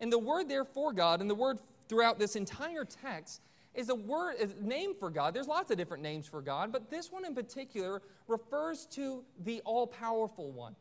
And 0.00 0.12
the 0.12 0.18
word 0.18 0.48
there 0.48 0.64
for 0.64 0.92
God, 0.92 1.20
and 1.20 1.30
the 1.30 1.34
word 1.34 1.60
throughout 1.88 2.18
this 2.18 2.34
entire 2.34 2.84
text, 2.84 3.40
is 3.72 3.88
a 3.88 3.94
word, 3.94 4.34
is 4.40 4.54
a 4.60 4.66
name 4.66 4.94
for 4.98 5.10
God. 5.10 5.32
There's 5.32 5.46
lots 5.46 5.70
of 5.70 5.78
different 5.78 6.02
names 6.02 6.26
for 6.26 6.42
God, 6.42 6.72
but 6.72 6.90
this 6.90 7.12
one 7.12 7.24
in 7.24 7.34
particular 7.34 8.02
refers 8.26 8.86
to 8.86 9.22
the 9.44 9.60
all 9.64 9.86
powerful 9.86 10.50
one. 10.50 10.74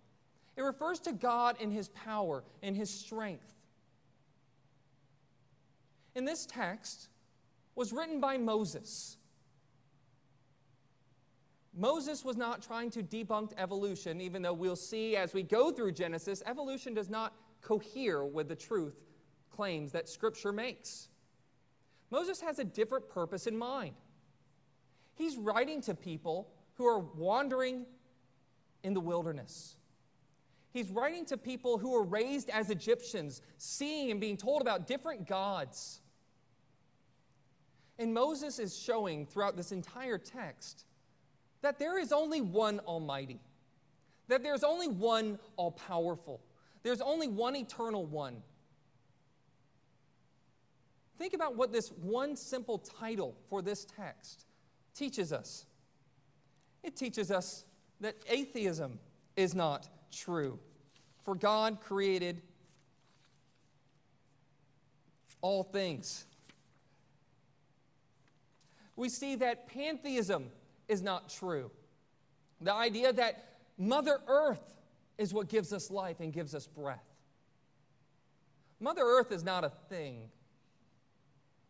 It 0.62 0.66
refers 0.66 1.00
to 1.00 1.12
God 1.12 1.60
in 1.60 1.72
his 1.72 1.90
power 1.90 2.44
and 2.62 2.76
his 2.78 2.92
strength. 2.92 3.52
And 6.16 6.28
this 6.28 6.46
text 6.46 7.10
was 7.74 7.92
written 7.92 8.20
by 8.20 8.38
Moses. 8.38 9.18
Moses 11.76 12.24
was 12.24 12.38
not 12.38 12.62
trying 12.62 12.92
to 12.92 13.02
debunk 13.02 13.54
evolution, 13.58 14.22
even 14.22 14.44
though 14.44 14.54
we'll 14.54 14.76
see 14.76 15.16
as 15.18 15.34
we 15.34 15.42
go 15.42 15.72
through 15.72 15.94
Genesis, 15.94 16.44
evolution 16.46 16.94
does 16.94 17.10
not 17.10 17.34
cohere 17.64 18.24
with 18.24 18.48
the 18.48 18.56
truth 18.56 19.02
claims 19.50 19.92
that 19.94 20.08
Scripture 20.08 20.52
makes. 20.52 21.08
Moses 22.12 22.40
has 22.40 22.60
a 22.60 22.64
different 22.64 23.10
purpose 23.10 23.48
in 23.48 23.58
mind. 23.58 23.96
He's 25.16 25.38
writing 25.38 25.82
to 25.82 25.96
people 25.96 26.52
who 26.76 26.86
are 26.86 27.00
wandering 27.00 27.88
in 28.84 28.94
the 28.94 29.02
wilderness. 29.02 29.78
He's 30.72 30.90
writing 30.90 31.26
to 31.26 31.38
people 31.38 31.78
who 31.78 31.92
were 31.92 32.04
raised 32.04 32.50
as 32.50 32.70
Egyptians, 32.70 33.42
seeing 33.58 34.10
and 34.10 34.22
being 34.22 34.38
told 34.38 34.62
about 34.62 34.88
different 34.88 35.28
gods. 35.28 36.00
And 38.00 38.14
Moses 38.14 38.58
is 38.58 38.78
showing 38.78 39.26
throughout 39.26 39.58
this 39.58 39.72
entire 39.72 40.18
text 40.18 40.86
that 41.62 41.78
there 41.78 42.00
is 42.00 42.12
only 42.12 42.42
one 42.42 42.80
Almighty, 42.80 43.42
that 44.28 44.44
there's 44.44 44.64
only 44.64 44.88
one 44.88 45.38
all 45.58 45.72
powerful, 45.72 46.42
there's 46.84 47.02
only 47.02 47.28
one 47.28 47.56
eternal 47.56 48.06
one. 48.06 48.42
Think 51.18 51.34
about 51.36 51.56
what 51.56 51.72
this 51.72 51.90
one 51.90 52.36
simple 52.36 52.80
title 52.80 53.36
for 53.48 53.62
this 53.62 53.86
text 53.86 54.46
teaches 54.96 55.32
us. 55.32 55.68
It 56.82 56.96
teaches 56.96 57.30
us 57.30 57.66
that 58.00 58.16
atheism 58.28 58.98
is 59.36 59.54
not 59.54 59.88
true. 60.12 60.60
For 61.24 61.36
God 61.36 61.80
created 61.82 62.42
all 65.42 65.64
things. 65.64 66.26
We 68.96 69.10
see 69.10 69.36
that 69.36 69.68
pantheism 69.68 70.52
is 70.88 71.02
not 71.02 71.30
true. 71.30 71.72
The 72.60 72.74
idea 72.74 73.14
that 73.14 73.46
Mother 73.78 74.20
Earth 74.28 74.76
is 75.18 75.34
what 75.34 75.48
gives 75.48 75.74
us 75.74 75.90
life 75.90 76.20
and 76.20 76.34
gives 76.34 76.54
us 76.54 76.68
breath. 76.68 77.06
Mother 78.80 79.04
Earth 79.04 79.32
is 79.32 79.44
not 79.44 79.64
a 79.64 79.70
thing. 79.90 80.30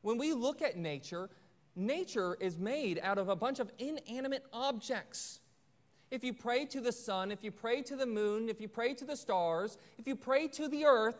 When 0.01 0.17
we 0.17 0.33
look 0.33 0.62
at 0.62 0.77
nature, 0.77 1.29
nature 1.75 2.36
is 2.39 2.57
made 2.57 3.00
out 3.03 3.17
of 3.17 3.29
a 3.29 3.36
bunch 3.36 3.60
of 3.60 3.71
inanimate 3.77 4.45
objects. 4.51 5.40
If 6.12 6.25
you 6.25 6.34
pray 6.34 6.65
to 6.65 6.82
the 6.82 6.91
sun, 6.91 7.32
if 7.32 7.41
you 7.41 7.51
pray 7.51 7.82
to 7.84 7.96
the 7.96 8.06
moon, 8.06 8.50
if 8.50 8.60
you 8.60 8.68
pray 8.68 8.94
to 8.96 9.06
the 9.06 9.15
stars, 9.15 9.77
if 9.98 10.06
you 10.08 10.15
pray 10.18 10.50
to 10.50 10.68
the 10.68 10.86
earth, 10.86 11.15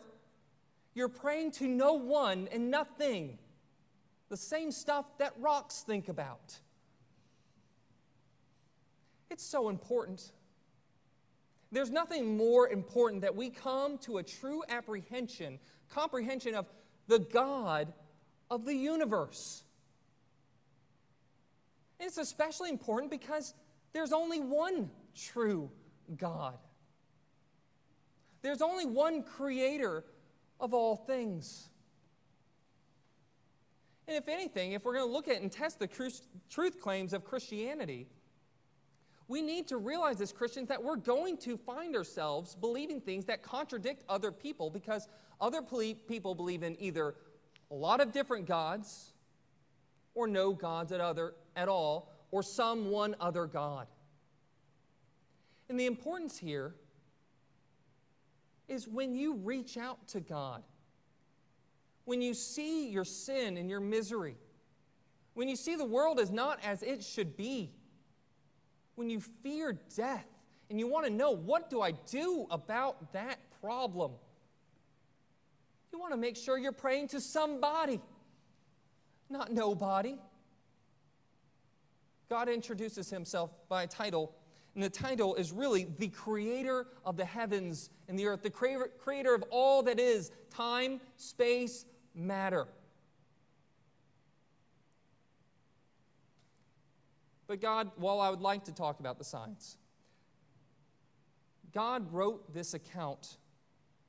you're 0.94 1.08
praying 1.08 1.52
to 1.52 1.66
no 1.66 1.94
one 1.94 2.46
and 2.52 2.70
nothing. 2.70 3.38
The 4.28 4.36
same 4.36 4.70
stuff 4.70 5.06
that 5.18 5.32
rocks 5.40 5.82
think 5.86 6.08
about. 6.08 6.58
It's 9.30 9.44
so 9.44 9.70
important. 9.70 10.30
There's 11.70 11.90
nothing 11.90 12.36
more 12.36 12.68
important 12.68 13.22
that 13.22 13.34
we 13.34 13.48
come 13.48 13.96
to 13.98 14.18
a 14.18 14.22
true 14.22 14.62
apprehension, 14.68 15.58
comprehension 15.88 16.54
of 16.54 16.66
the 17.08 17.18
God 17.18 17.94
of 18.50 18.66
the 18.66 18.74
universe. 18.74 19.64
And 21.98 22.06
it's 22.06 22.18
especially 22.18 22.68
important 22.68 23.10
because 23.10 23.54
there's 23.92 24.12
only 24.12 24.40
one 24.40 24.90
true 25.14 25.70
God. 26.16 26.58
There's 28.42 28.62
only 28.62 28.86
one 28.86 29.22
creator 29.22 30.04
of 30.58 30.74
all 30.74 30.96
things. 30.96 31.68
And 34.08 34.16
if 34.16 34.28
anything, 34.28 34.72
if 34.72 34.84
we're 34.84 34.94
going 34.94 35.06
to 35.06 35.12
look 35.12 35.28
at 35.28 35.40
and 35.40 35.50
test 35.50 35.78
the 35.78 35.86
truth 35.86 36.80
claims 36.80 37.12
of 37.12 37.24
Christianity, 37.24 38.08
We 39.32 39.40
need 39.40 39.66
to 39.68 39.78
realize 39.78 40.20
as 40.20 40.30
Christians 40.30 40.68
that 40.68 40.84
we're 40.84 40.96
going 40.96 41.38
to 41.38 41.56
find 41.56 41.96
ourselves 41.96 42.54
believing 42.54 43.00
things 43.00 43.24
that 43.24 43.42
contradict 43.42 44.04
other 44.06 44.30
people 44.30 44.68
because 44.68 45.08
other 45.40 45.62
people 45.62 46.34
believe 46.34 46.62
in 46.62 46.76
either 46.78 47.14
a 47.70 47.74
lot 47.74 48.02
of 48.02 48.12
different 48.12 48.46
gods 48.46 49.14
or 50.14 50.26
no 50.26 50.52
gods 50.52 50.92
at, 50.92 51.00
other, 51.00 51.32
at 51.56 51.66
all 51.66 52.11
or 52.32 52.42
some 52.42 52.90
one 52.90 53.14
other 53.20 53.46
God. 53.46 53.86
And 55.68 55.78
the 55.78 55.86
importance 55.86 56.36
here 56.36 56.74
is 58.66 58.88
when 58.88 59.14
you 59.14 59.34
reach 59.34 59.76
out 59.76 60.08
to 60.08 60.20
God, 60.20 60.64
when 62.04 62.20
you 62.20 62.34
see 62.34 62.88
your 62.88 63.04
sin 63.04 63.56
and 63.56 63.70
your 63.70 63.80
misery, 63.80 64.36
when 65.34 65.48
you 65.48 65.56
see 65.56 65.76
the 65.76 65.84
world 65.84 66.18
as 66.18 66.30
not 66.30 66.58
as 66.64 66.82
it 66.82 67.04
should 67.04 67.36
be, 67.36 67.70
when 68.96 69.08
you 69.08 69.20
fear 69.20 69.78
death 69.94 70.26
and 70.68 70.78
you 70.78 70.86
want 70.86 71.06
to 71.06 71.12
know 71.12 71.30
what 71.30 71.70
do 71.70 71.80
I 71.80 71.92
do 71.92 72.46
about 72.50 73.12
that 73.12 73.38
problem, 73.60 74.12
you 75.92 75.98
want 75.98 76.12
to 76.12 76.18
make 76.18 76.36
sure 76.36 76.56
you're 76.56 76.72
praying 76.72 77.08
to 77.08 77.20
somebody, 77.20 78.00
not 79.28 79.52
nobody. 79.52 80.16
God 82.32 82.48
introduces 82.48 83.10
himself 83.10 83.50
by 83.68 83.82
a 83.82 83.86
title, 83.86 84.34
and 84.74 84.82
the 84.82 84.88
title 84.88 85.34
is 85.34 85.52
really 85.52 85.86
the 85.98 86.08
creator 86.08 86.86
of 87.04 87.18
the 87.18 87.26
heavens 87.26 87.90
and 88.08 88.18
the 88.18 88.24
earth, 88.24 88.42
the 88.42 88.48
creator 88.48 89.34
of 89.34 89.44
all 89.50 89.82
that 89.82 90.00
is 90.00 90.30
time, 90.48 90.98
space, 91.16 91.84
matter. 92.14 92.68
But 97.46 97.60
God, 97.60 97.90
while 97.96 98.18
I 98.18 98.30
would 98.30 98.40
like 98.40 98.64
to 98.64 98.72
talk 98.72 98.98
about 98.98 99.18
the 99.18 99.24
science, 99.24 99.76
God 101.74 102.10
wrote 102.14 102.54
this 102.54 102.72
account 102.72 103.36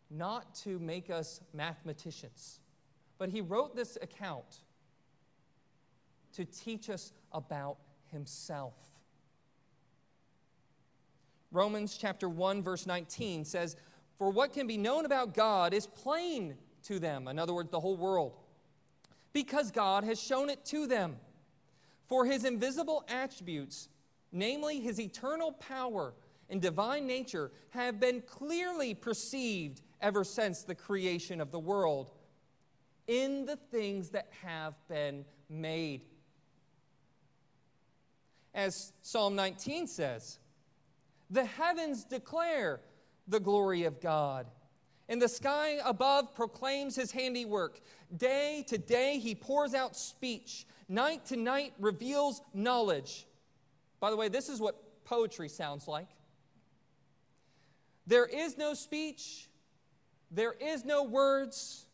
not 0.10 0.56
to 0.64 0.80
make 0.80 1.10
us 1.10 1.42
mathematicians, 1.54 2.62
but 3.18 3.28
He 3.28 3.42
wrote 3.42 3.76
this 3.76 3.98
account 4.02 4.62
to 6.32 6.46
teach 6.46 6.90
us 6.90 7.12
about 7.34 7.80
Himself. 8.14 8.76
Romans 11.52 11.98
chapter 11.98 12.30
1 12.30 12.64
verse 12.64 12.86
19 12.86 13.44
says, 13.44 13.76
"For 14.18 14.30
what 14.30 14.54
can 14.54 14.66
be 14.66 14.78
known 14.78 15.06
about 15.06 15.34
God 15.34 15.74
is 15.74 15.88
plain 15.88 16.58
to 16.84 17.00
them, 17.00 17.28
in 17.28 17.38
other 17.38 17.54
words, 17.54 17.70
the 17.70 17.82
whole 17.82 17.98
world, 17.98 18.40
because 19.34 19.70
God 19.72 20.06
has 20.06 20.20
shown 20.20 20.50
it 20.50 20.64
to 20.66 20.88
them." 20.88 21.20
For 22.06 22.26
his 22.26 22.46
invisible 22.46 23.04
attributes, 23.08 23.90
namely 24.32 24.80
his 24.80 25.00
eternal 25.00 25.52
power 25.54 26.14
and 26.50 26.62
divine 26.62 27.08
nature, 27.08 27.52
have 27.72 28.00
been 28.00 28.22
clearly 28.22 28.94
perceived 28.94 29.82
ever 30.02 30.24
since 30.24 30.64
the 30.64 30.76
creation 30.76 31.42
of 31.42 31.52
the 31.52 31.60
world 31.60 32.12
in 33.08 33.46
the 33.46 33.58
things 33.58 34.10
that 34.12 34.32
have 34.42 34.76
been 34.88 35.26
made. 35.50 36.06
As 38.54 38.94
Psalm 39.02 39.36
19 39.36 39.88
says, 39.88 40.40
the 41.30 41.46
heavens 41.46 42.04
declare 42.04 42.82
the 43.28 43.40
glory 43.40 43.84
of 43.84 44.00
God, 44.00 44.46
and 45.10 45.22
the 45.22 45.28
sky 45.28 45.80
above 45.84 46.36
proclaims 46.36 46.96
his 46.96 47.12
handiwork. 47.12 47.82
Day 48.16 48.64
to 48.68 48.78
day 48.78 49.18
he 49.18 49.34
pours 49.34 49.74
out 49.74 49.96
speech 49.96 50.66
night 50.88 51.26
to 51.26 51.36
night 51.36 51.74
reveals 51.80 52.42
knowledge. 52.54 53.26
By 54.00 54.12
the 54.12 54.18
way, 54.18 54.28
this 54.28 54.50
is 54.50 54.60
what 54.60 55.04
poetry 55.06 55.50
sounds 55.50 55.88
like. 55.88 56.10
There 58.06 58.26
is 58.26 58.58
no 58.58 58.74
speech, 58.74 59.50
there 60.30 60.54
is 60.54 60.84
no 60.84 61.04
words 61.04 61.86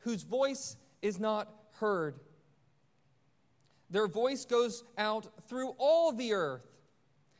whose 0.00 0.22
voice 0.22 0.76
is 1.02 1.20
not 1.20 1.48
heard. 1.72 2.18
Their 3.90 4.08
voice 4.08 4.44
goes 4.44 4.84
out 4.98 5.26
through 5.48 5.74
all 5.78 6.12
the 6.12 6.32
earth, 6.32 6.66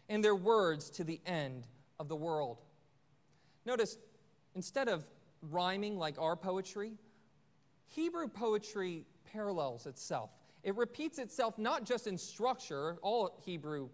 and 0.09 0.23
their 0.23 0.35
words 0.35 0.91
to 0.91 1.05
the 1.05 1.21
end 1.27 1.67
of 1.99 2.09
the 2.09 2.17
world. 2.17 2.63
Notice, 3.65 3.99
instead 4.55 4.89
of 4.89 5.05
rhyming 5.43 5.99
like 5.99 6.19
our 6.19 6.37
poetry, 6.37 6.93
Hebrew 7.87 8.29
poetry 8.29 9.05
parallels 9.33 9.87
itself. 9.87 10.31
It 10.63 10.77
repeats 10.77 11.19
itself 11.19 11.59
not 11.59 11.85
just 11.85 12.07
in 12.07 12.19
structure, 12.19 12.97
all 13.03 13.41
Hebrew, 13.45 13.89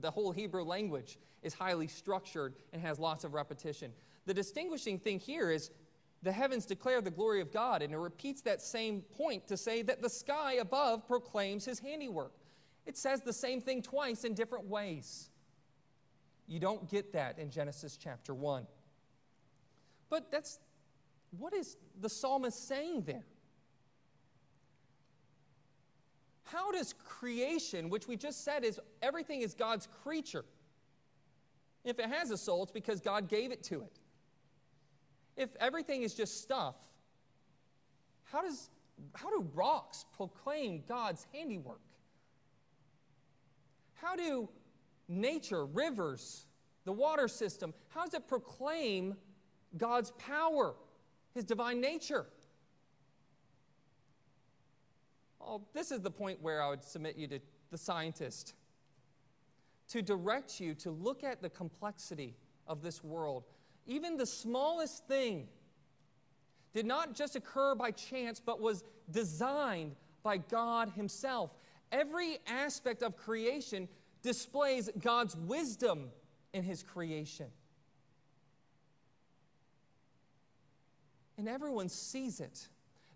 the 0.00 0.10
whole 0.10 0.32
Hebrew 0.32 0.64
language 0.64 1.18
is 1.42 1.54
highly 1.54 1.88
structured 1.88 2.54
and 2.72 2.80
has 2.82 2.98
lots 2.98 3.24
of 3.24 3.34
repetition. 3.34 3.92
The 4.26 4.34
distinguishing 4.34 4.98
thing 4.98 5.18
here 5.18 5.50
is 5.50 5.70
the 6.22 6.32
heavens 6.32 6.66
declare 6.66 7.00
the 7.00 7.10
glory 7.10 7.40
of 7.40 7.52
God, 7.52 7.82
and 7.82 7.92
it 7.92 7.98
repeats 7.98 8.42
that 8.42 8.60
same 8.60 9.02
point 9.16 9.48
to 9.48 9.56
say 9.56 9.82
that 9.82 10.02
the 10.02 10.08
sky 10.08 10.54
above 10.54 11.06
proclaims 11.06 11.64
his 11.64 11.78
handiwork. 11.78 12.32
It 12.86 12.96
says 12.96 13.22
the 13.22 13.32
same 13.32 13.60
thing 13.60 13.82
twice 13.82 14.24
in 14.24 14.34
different 14.34 14.66
ways. 14.66 15.30
You 16.46 16.60
don't 16.60 16.90
get 16.90 17.12
that 17.12 17.38
in 17.38 17.50
Genesis 17.50 17.96
chapter 17.96 18.34
1. 18.34 18.66
But 20.10 20.30
that's 20.30 20.58
what 21.38 21.54
is 21.54 21.76
the 22.00 22.08
psalmist 22.08 22.66
saying 22.66 23.02
there? 23.02 23.24
How 26.44 26.72
does 26.72 26.92
creation, 26.92 27.88
which 27.88 28.08
we 28.08 28.16
just 28.16 28.44
said 28.44 28.64
is 28.64 28.80
everything 29.00 29.42
is 29.42 29.54
God's 29.54 29.86
creature, 30.02 30.44
if 31.84 32.00
it 32.00 32.06
has 32.06 32.30
a 32.30 32.36
soul, 32.36 32.64
it's 32.64 32.72
because 32.72 33.00
God 33.00 33.28
gave 33.28 33.52
it 33.52 33.62
to 33.64 33.82
it. 33.82 34.00
If 35.40 35.56
everything 35.58 36.02
is 36.02 36.12
just 36.12 36.42
stuff, 36.42 36.74
how, 38.24 38.42
does, 38.42 38.68
how 39.14 39.30
do 39.30 39.48
rocks 39.54 40.04
proclaim 40.14 40.82
God's 40.86 41.26
handiwork? 41.32 41.80
How 43.94 44.16
do 44.16 44.50
nature, 45.08 45.64
rivers, 45.64 46.44
the 46.84 46.92
water 46.92 47.26
system, 47.26 47.72
how 47.88 48.04
does 48.04 48.12
it 48.12 48.28
proclaim 48.28 49.16
God's 49.78 50.10
power, 50.18 50.74
His 51.32 51.44
divine 51.44 51.80
nature? 51.80 52.26
Well, 55.40 55.66
this 55.72 55.90
is 55.90 56.00
the 56.00 56.10
point 56.10 56.42
where 56.42 56.62
I 56.62 56.68
would 56.68 56.84
submit 56.84 57.16
you 57.16 57.26
to 57.28 57.40
the 57.70 57.78
scientist 57.78 58.52
to 59.88 60.02
direct 60.02 60.60
you 60.60 60.74
to 60.74 60.90
look 60.90 61.24
at 61.24 61.40
the 61.40 61.48
complexity 61.48 62.36
of 62.66 62.82
this 62.82 63.02
world. 63.02 63.44
Even 63.90 64.16
the 64.16 64.24
smallest 64.24 65.04
thing 65.08 65.48
did 66.72 66.86
not 66.86 67.12
just 67.12 67.34
occur 67.34 67.74
by 67.74 67.90
chance, 67.90 68.38
but 68.38 68.60
was 68.60 68.84
designed 69.10 69.96
by 70.22 70.36
God 70.36 70.90
Himself. 70.90 71.50
Every 71.90 72.38
aspect 72.46 73.02
of 73.02 73.16
creation 73.16 73.88
displays 74.22 74.88
God's 75.00 75.36
wisdom 75.36 76.12
in 76.52 76.62
His 76.62 76.84
creation. 76.84 77.46
And 81.36 81.48
everyone 81.48 81.88
sees 81.88 82.38
it. 82.38 82.68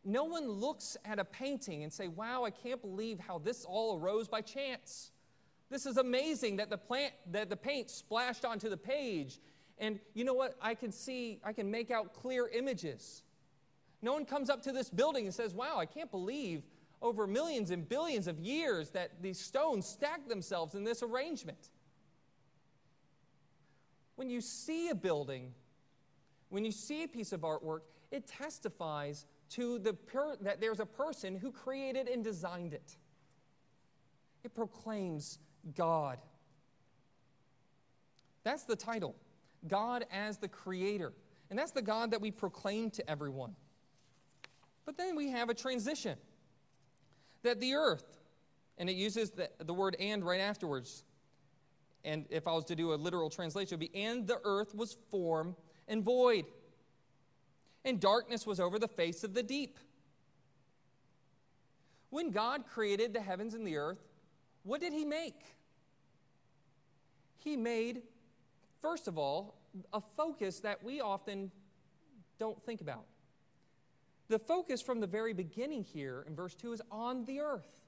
No 0.04 0.24
one 0.24 0.48
looks 0.48 0.96
at 1.04 1.20
a 1.20 1.24
painting 1.24 1.84
and 1.84 1.92
say, 1.92 2.08
"Wow, 2.08 2.42
I 2.42 2.50
can't 2.50 2.80
believe 2.80 3.20
how 3.20 3.38
this 3.38 3.64
all 3.64 3.96
arose 3.96 4.26
by 4.26 4.40
chance." 4.40 5.12
This 5.70 5.86
is 5.86 5.98
amazing 5.98 6.56
that 6.56 6.68
the 6.68 6.78
plant 6.78 7.14
that 7.30 7.48
the 7.48 7.56
paint 7.56 7.90
splashed 7.90 8.44
onto 8.44 8.68
the 8.68 8.76
page. 8.76 9.40
And 9.78 9.98
you 10.14 10.24
know 10.24 10.34
what? 10.34 10.56
I 10.60 10.74
can 10.74 10.92
see, 10.92 11.40
I 11.44 11.52
can 11.52 11.70
make 11.70 11.90
out 11.90 12.14
clear 12.14 12.48
images. 12.48 13.22
No 14.02 14.12
one 14.12 14.24
comes 14.24 14.50
up 14.50 14.62
to 14.62 14.72
this 14.72 14.90
building 14.90 15.24
and 15.24 15.34
says, 15.34 15.54
"Wow, 15.54 15.78
I 15.78 15.86
can't 15.86 16.10
believe 16.10 16.62
over 17.02 17.26
millions 17.26 17.70
and 17.70 17.88
billions 17.88 18.26
of 18.26 18.38
years 18.38 18.90
that 18.90 19.22
these 19.22 19.38
stones 19.38 19.86
stacked 19.86 20.28
themselves 20.28 20.74
in 20.74 20.84
this 20.84 21.02
arrangement." 21.02 21.70
When 24.16 24.30
you 24.30 24.40
see 24.40 24.90
a 24.90 24.94
building, 24.94 25.54
when 26.50 26.64
you 26.64 26.70
see 26.70 27.02
a 27.02 27.08
piece 27.08 27.32
of 27.32 27.40
artwork, 27.40 27.80
it 28.10 28.26
testifies 28.26 29.26
to 29.50 29.78
the 29.80 29.94
per- 29.94 30.36
that 30.36 30.60
there's 30.60 30.80
a 30.80 30.86
person 30.86 31.36
who 31.36 31.50
created 31.50 32.08
and 32.08 32.22
designed 32.22 32.74
it. 32.74 32.96
It 34.44 34.54
proclaims 34.54 35.38
God. 35.74 36.20
That's 38.44 38.64
the 38.64 38.76
title 38.76 39.16
God 39.66 40.04
as 40.12 40.38
the 40.38 40.48
Creator. 40.48 41.12
And 41.50 41.58
that's 41.58 41.72
the 41.72 41.82
God 41.82 42.10
that 42.10 42.20
we 42.20 42.30
proclaim 42.30 42.90
to 42.90 43.10
everyone. 43.10 43.54
But 44.84 44.96
then 44.96 45.16
we 45.16 45.30
have 45.30 45.50
a 45.50 45.54
transition 45.54 46.18
that 47.42 47.60
the 47.60 47.74
earth, 47.74 48.18
and 48.78 48.88
it 48.88 48.96
uses 48.96 49.30
the, 49.30 49.50
the 49.58 49.74
word 49.74 49.96
and 49.98 50.24
right 50.24 50.40
afterwards. 50.40 51.04
And 52.04 52.26
if 52.30 52.46
I 52.46 52.52
was 52.52 52.64
to 52.66 52.76
do 52.76 52.92
a 52.92 52.96
literal 52.96 53.30
translation, 53.30 53.74
it 53.74 53.80
would 53.80 53.92
be, 53.92 54.02
and 54.02 54.26
the 54.26 54.40
earth 54.44 54.74
was 54.74 54.96
form 55.10 55.56
and 55.88 56.02
void 56.02 56.46
and 57.84 58.00
darkness 58.00 58.46
was 58.46 58.60
over 58.60 58.78
the 58.78 58.88
face 58.88 59.24
of 59.24 59.34
the 59.34 59.42
deep. 59.42 59.78
When 62.10 62.30
God 62.30 62.66
created 62.66 63.12
the 63.12 63.20
heavens 63.20 63.54
and 63.54 63.66
the 63.66 63.76
earth, 63.76 64.02
what 64.62 64.80
did 64.80 64.92
He 64.92 65.04
make? 65.04 65.54
he 67.44 67.56
made, 67.58 68.00
first 68.84 69.08
of 69.08 69.16
all, 69.16 69.54
a 69.94 70.02
focus 70.14 70.60
that 70.60 70.84
we 70.84 71.00
often 71.00 71.50
don't 72.38 72.62
think 72.64 72.82
about. 72.82 73.06
The 74.28 74.38
focus 74.38 74.82
from 74.82 75.00
the 75.00 75.06
very 75.06 75.32
beginning 75.32 75.84
here 75.84 76.22
in 76.28 76.36
verse 76.36 76.54
2 76.54 76.74
is 76.74 76.82
on 76.90 77.24
the 77.24 77.40
earth. 77.40 77.80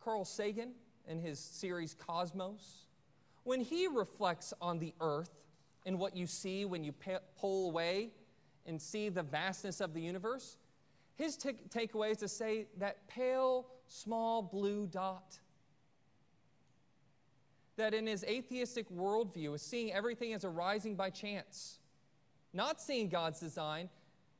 Carl 0.00 0.24
Sagan, 0.24 0.70
in 1.08 1.18
his 1.18 1.40
series 1.40 1.94
Cosmos, 1.94 2.86
when 3.42 3.60
he 3.60 3.88
reflects 3.88 4.54
on 4.60 4.78
the 4.78 4.94
earth 5.00 5.32
and 5.84 5.98
what 5.98 6.16
you 6.16 6.28
see 6.28 6.64
when 6.64 6.84
you 6.84 6.94
pull 7.36 7.70
away 7.70 8.10
and 8.66 8.80
see 8.80 9.08
the 9.08 9.24
vastness 9.24 9.80
of 9.80 9.94
the 9.94 10.00
universe, 10.00 10.58
his 11.16 11.36
t- 11.36 11.50
takeaway 11.70 12.12
is 12.12 12.18
to 12.18 12.28
say 12.28 12.66
that 12.78 13.08
pale, 13.08 13.66
small 13.88 14.42
blue 14.42 14.86
dot. 14.86 15.40
That 17.76 17.94
in 17.94 18.06
his 18.06 18.24
atheistic 18.24 18.88
worldview 18.90 19.54
is 19.54 19.62
seeing 19.62 19.92
everything 19.92 20.32
as 20.32 20.44
arising 20.44 20.94
by 20.94 21.10
chance, 21.10 21.78
not 22.52 22.80
seeing 22.80 23.08
God's 23.08 23.40
design. 23.40 23.88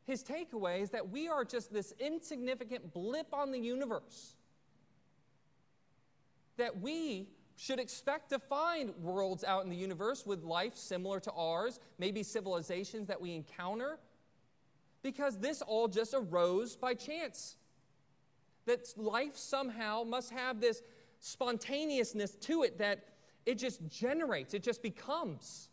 His 0.04 0.22
takeaway 0.22 0.82
is 0.82 0.90
that 0.90 1.08
we 1.10 1.28
are 1.28 1.44
just 1.44 1.72
this 1.72 1.92
insignificant 1.98 2.92
blip 2.92 3.26
on 3.32 3.50
the 3.50 3.58
universe. 3.58 4.36
That 6.56 6.80
we 6.80 7.28
should 7.56 7.80
expect 7.80 8.30
to 8.30 8.38
find 8.38 8.94
worlds 9.00 9.42
out 9.44 9.64
in 9.64 9.70
the 9.70 9.76
universe 9.76 10.24
with 10.26 10.44
life 10.44 10.76
similar 10.76 11.18
to 11.20 11.32
ours, 11.32 11.80
maybe 11.98 12.22
civilizations 12.22 13.08
that 13.08 13.20
we 13.20 13.34
encounter 13.34 13.98
because 15.04 15.38
this 15.38 15.62
all 15.62 15.86
just 15.86 16.14
arose 16.16 16.74
by 16.74 16.94
chance. 16.94 17.56
That 18.64 18.92
life 18.96 19.36
somehow 19.36 20.02
must 20.02 20.30
have 20.30 20.60
this 20.60 20.82
spontaneousness 21.20 22.32
to 22.36 22.64
it 22.64 22.78
that 22.78 23.04
it 23.46 23.56
just 23.56 23.86
generates, 23.88 24.54
it 24.54 24.62
just 24.62 24.82
becomes. 24.82 25.68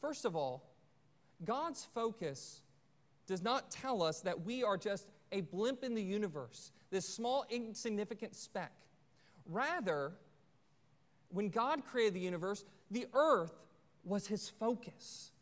First 0.00 0.24
of 0.24 0.36
all, 0.36 0.70
God's 1.44 1.84
focus 1.94 2.60
does 3.26 3.42
not 3.42 3.70
tell 3.70 4.02
us 4.02 4.20
that 4.20 4.44
we 4.44 4.62
are 4.64 4.76
just 4.76 5.06
a 5.32 5.42
blimp 5.42 5.84
in 5.84 5.94
the 5.94 6.02
universe, 6.02 6.72
this 6.90 7.08
small, 7.08 7.44
insignificant 7.50 8.34
speck. 8.34 8.72
Rather, 9.46 10.12
when 11.30 11.48
God 11.48 11.84
created 11.84 12.14
the 12.14 12.20
universe, 12.20 12.64
the 12.90 13.06
earth 13.14 13.52
was 14.04 14.26
his 14.26 14.48
focus. 14.48 15.32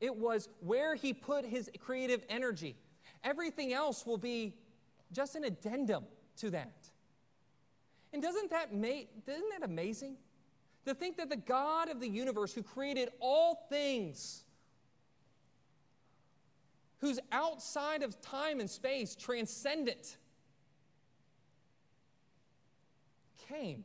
It 0.00 0.14
was 0.14 0.48
where 0.60 0.94
he 0.94 1.12
put 1.12 1.44
his 1.44 1.70
creative 1.78 2.24
energy. 2.28 2.76
Everything 3.22 3.72
else 3.72 4.04
will 4.04 4.18
be 4.18 4.54
just 5.12 5.34
an 5.34 5.44
addendum 5.44 6.04
to 6.36 6.50
that. 6.50 6.90
And 8.14 8.22
doesn't 8.22 8.50
that 8.50 8.72
make, 8.72 9.10
isn't 9.26 9.50
that 9.58 9.68
amazing? 9.68 10.16
To 10.86 10.94
think 10.94 11.16
that 11.16 11.28
the 11.28 11.36
God 11.36 11.90
of 11.90 11.98
the 11.98 12.08
universe 12.08 12.54
who 12.54 12.62
created 12.62 13.08
all 13.18 13.66
things, 13.68 14.44
who's 16.98 17.18
outside 17.32 18.04
of 18.04 18.20
time 18.20 18.60
and 18.60 18.70
space, 18.70 19.16
transcendent, 19.16 20.16
came 23.48 23.82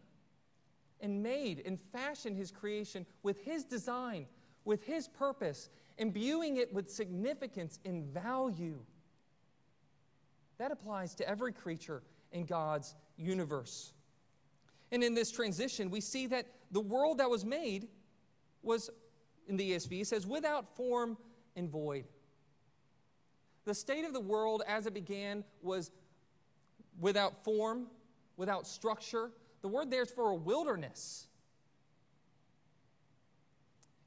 and 1.02 1.24
made 1.24 1.64
and 1.66 1.80
fashioned 1.92 2.38
his 2.38 2.52
creation 2.52 3.08
with 3.24 3.44
his 3.44 3.64
design, 3.64 4.28
with 4.64 4.84
his 4.84 5.08
purpose, 5.08 5.70
imbuing 5.98 6.58
it 6.58 6.72
with 6.72 6.88
significance 6.88 7.80
and 7.84 8.04
value. 8.14 8.78
That 10.60 10.72
applies 10.72 11.16
to 11.16 11.28
every 11.28 11.52
creature 11.52 12.04
in 12.32 12.46
God's 12.46 12.94
universe. 13.18 13.94
And 14.92 15.04
in 15.04 15.14
this 15.14 15.32
transition, 15.32 15.90
we 15.90 16.02
see 16.02 16.28
that 16.28 16.48
the 16.72 16.80
world 16.80 17.20
that 17.20 17.30
was 17.30 17.46
made 17.46 17.88
was, 18.62 18.90
in 19.48 19.58
the 19.58 19.72
ESV, 19.72 20.02
it 20.02 20.08
says, 20.08 20.26
without 20.26 20.76
form 20.76 21.18
and 21.56 21.70
void. 21.70 22.06
The 23.66 23.74
state 23.74 24.06
of 24.06 24.14
the 24.14 24.20
world 24.20 24.64
as 24.68 24.86
it 24.86 24.94
began 24.94 25.44
was 25.62 25.92
without 27.00 27.44
form, 27.44 27.88
without 28.38 28.68
structure. 28.68 29.32
The 29.62 29.68
word 29.68 29.92
there 29.92 30.02
is 30.02 30.12
for 30.12 30.32
a 30.32 30.36
wilderness. 30.36 31.28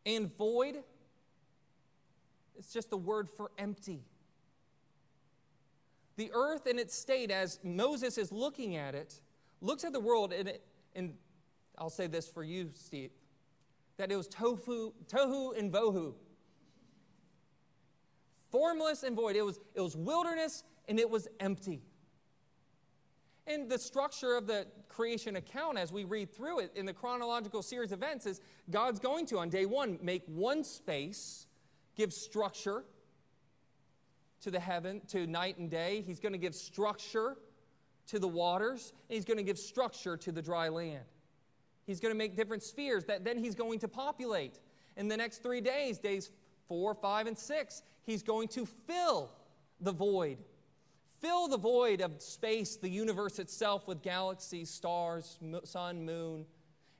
And 0.04 0.36
void 0.36 0.82
it's 2.62 2.72
just 2.72 2.90
the 2.90 2.96
word 2.96 3.28
for 3.36 3.50
empty. 3.58 4.04
The 6.14 6.30
earth 6.32 6.68
in 6.68 6.78
its 6.78 6.94
state, 6.94 7.32
as 7.32 7.58
Moses 7.64 8.18
is 8.18 8.30
looking 8.30 8.76
at 8.76 8.94
it, 8.94 9.20
looks 9.60 9.82
at 9.82 9.92
the 9.92 9.98
world, 9.98 10.32
and, 10.32 10.48
it, 10.48 10.64
and 10.94 11.14
I'll 11.78 11.90
say 11.90 12.06
this 12.06 12.28
for 12.28 12.44
you, 12.44 12.70
Steve, 12.74 13.10
that 13.96 14.12
it 14.12 14.16
was 14.16 14.28
tofu, 14.28 14.92
tohu 15.06 15.58
and 15.58 15.72
vohu. 15.72 16.14
Formless 18.50 19.02
and 19.02 19.16
void. 19.16 19.36
It 19.36 19.42
was, 19.42 19.60
it 19.74 19.80
was 19.80 19.96
wilderness 19.96 20.64
and 20.88 21.00
it 21.00 21.08
was 21.08 21.28
empty. 21.40 21.82
And 23.46 23.68
the 23.68 23.78
structure 23.78 24.36
of 24.36 24.46
the 24.46 24.66
creation 24.88 25.36
account, 25.36 25.78
as 25.78 25.90
we 25.90 26.04
read 26.04 26.32
through 26.32 26.60
it 26.60 26.72
in 26.76 26.86
the 26.86 26.92
chronological 26.92 27.62
series 27.62 27.90
of 27.90 27.98
events, 27.98 28.26
is 28.26 28.40
God's 28.70 29.00
going 29.00 29.26
to, 29.26 29.38
on 29.38 29.48
day 29.48 29.66
one, 29.66 29.98
make 30.02 30.22
one 30.26 30.62
space 30.62 31.46
give 31.96 32.12
structure 32.12 32.84
to 34.42 34.50
the 34.50 34.60
heaven, 34.60 35.00
to 35.08 35.26
night 35.26 35.58
and 35.58 35.70
day. 35.70 36.02
He's 36.06 36.20
going 36.20 36.32
to 36.32 36.38
give 36.38 36.54
structure 36.54 37.36
to 38.08 38.18
the 38.18 38.28
waters, 38.28 38.92
and 39.08 39.14
he's 39.14 39.24
going 39.24 39.36
to 39.36 39.42
give 39.42 39.58
structure 39.58 40.16
to 40.16 40.32
the 40.32 40.42
dry 40.42 40.68
land. 40.68 41.04
He's 41.86 42.00
going 42.00 42.12
to 42.12 42.18
make 42.18 42.36
different 42.36 42.62
spheres 42.62 43.04
that 43.06 43.24
then 43.24 43.38
he's 43.38 43.54
going 43.54 43.78
to 43.80 43.88
populate. 43.88 44.60
In 44.96 45.08
the 45.08 45.16
next 45.16 45.42
three 45.42 45.60
days, 45.60 45.98
days 45.98 46.30
four, 46.68 46.94
five, 46.94 47.26
and 47.26 47.36
six, 47.36 47.82
he's 48.04 48.22
going 48.22 48.48
to 48.48 48.66
fill 48.86 49.30
the 49.80 49.92
void. 49.92 50.38
Fill 51.20 51.48
the 51.48 51.58
void 51.58 52.00
of 52.00 52.20
space, 52.20 52.76
the 52.76 52.88
universe 52.88 53.38
itself, 53.38 53.86
with 53.86 54.02
galaxies, 54.02 54.70
stars, 54.70 55.38
sun, 55.64 56.04
moon. 56.04 56.46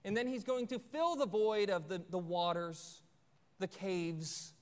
And 0.05 0.17
then 0.17 0.27
he's 0.27 0.45
going 0.45 0.67
to 0.69 0.79
fill 0.79 1.17
the 1.17 1.27
void 1.27 1.71
of 1.71 1.88
the, 1.88 2.03
the 2.11 2.19
waters, 2.19 3.03
the 3.59 3.69
caves, 3.69 4.53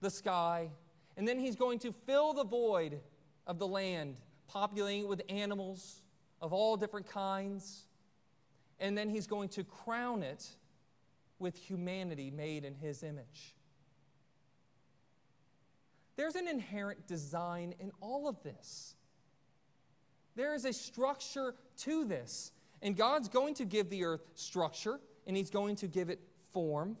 the 0.00 0.10
sky, 0.10 0.70
and 1.16 1.26
then 1.26 1.38
he's 1.38 1.56
going 1.56 1.80
to 1.80 1.92
fill 2.06 2.32
the 2.32 2.44
void 2.44 3.00
of 3.46 3.58
the 3.58 3.66
land, 3.66 4.16
populating 4.48 5.02
it 5.02 5.08
with 5.08 5.22
animals 5.28 6.02
of 6.40 6.52
all 6.52 6.76
different 6.76 7.06
kinds, 7.06 7.84
and 8.80 8.96
then 8.96 9.08
he's 9.08 9.26
going 9.26 9.48
to 9.50 9.64
crown 9.64 10.22
it 10.22 10.46
with 11.38 11.56
humanity 11.56 12.30
made 12.30 12.64
in 12.64 12.74
his 12.74 13.02
image. 13.02 13.54
There's 16.16 16.34
an 16.34 16.48
inherent 16.48 17.06
design 17.06 17.74
in 17.78 17.92
all 18.00 18.28
of 18.28 18.42
this. 18.42 18.96
There 20.34 20.54
is 20.54 20.64
a 20.64 20.72
structure 20.72 21.54
to 21.78 22.04
this. 22.04 22.52
And 22.82 22.96
God's 22.96 23.28
going 23.28 23.54
to 23.54 23.64
give 23.64 23.90
the 23.90 24.04
earth 24.04 24.24
structure, 24.34 25.00
and 25.26 25.36
He's 25.36 25.50
going 25.50 25.76
to 25.76 25.88
give 25.88 26.10
it 26.10 26.20
form. 26.52 26.96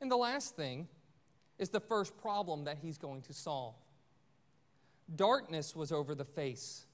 And 0.00 0.10
the 0.10 0.16
last 0.16 0.56
thing 0.56 0.88
is 1.58 1.70
the 1.70 1.80
first 1.80 2.16
problem 2.18 2.64
that 2.64 2.76
he's 2.82 2.98
going 2.98 3.22
to 3.22 3.32
solve. 3.32 3.74
Darkness 5.14 5.76
was 5.76 5.92
over 5.92 6.14
the 6.14 6.24
face 6.24 6.86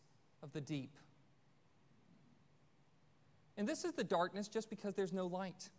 of 0.42 0.53
the 0.53 0.61
deep. 0.61 0.96
And 3.57 3.68
this 3.68 3.85
is 3.85 3.92
the 3.92 4.05
darkness 4.05 4.48
just 4.48 4.70
because 4.70 4.94
there's 4.94 5.12
no 5.12 5.27
light. 5.27 5.70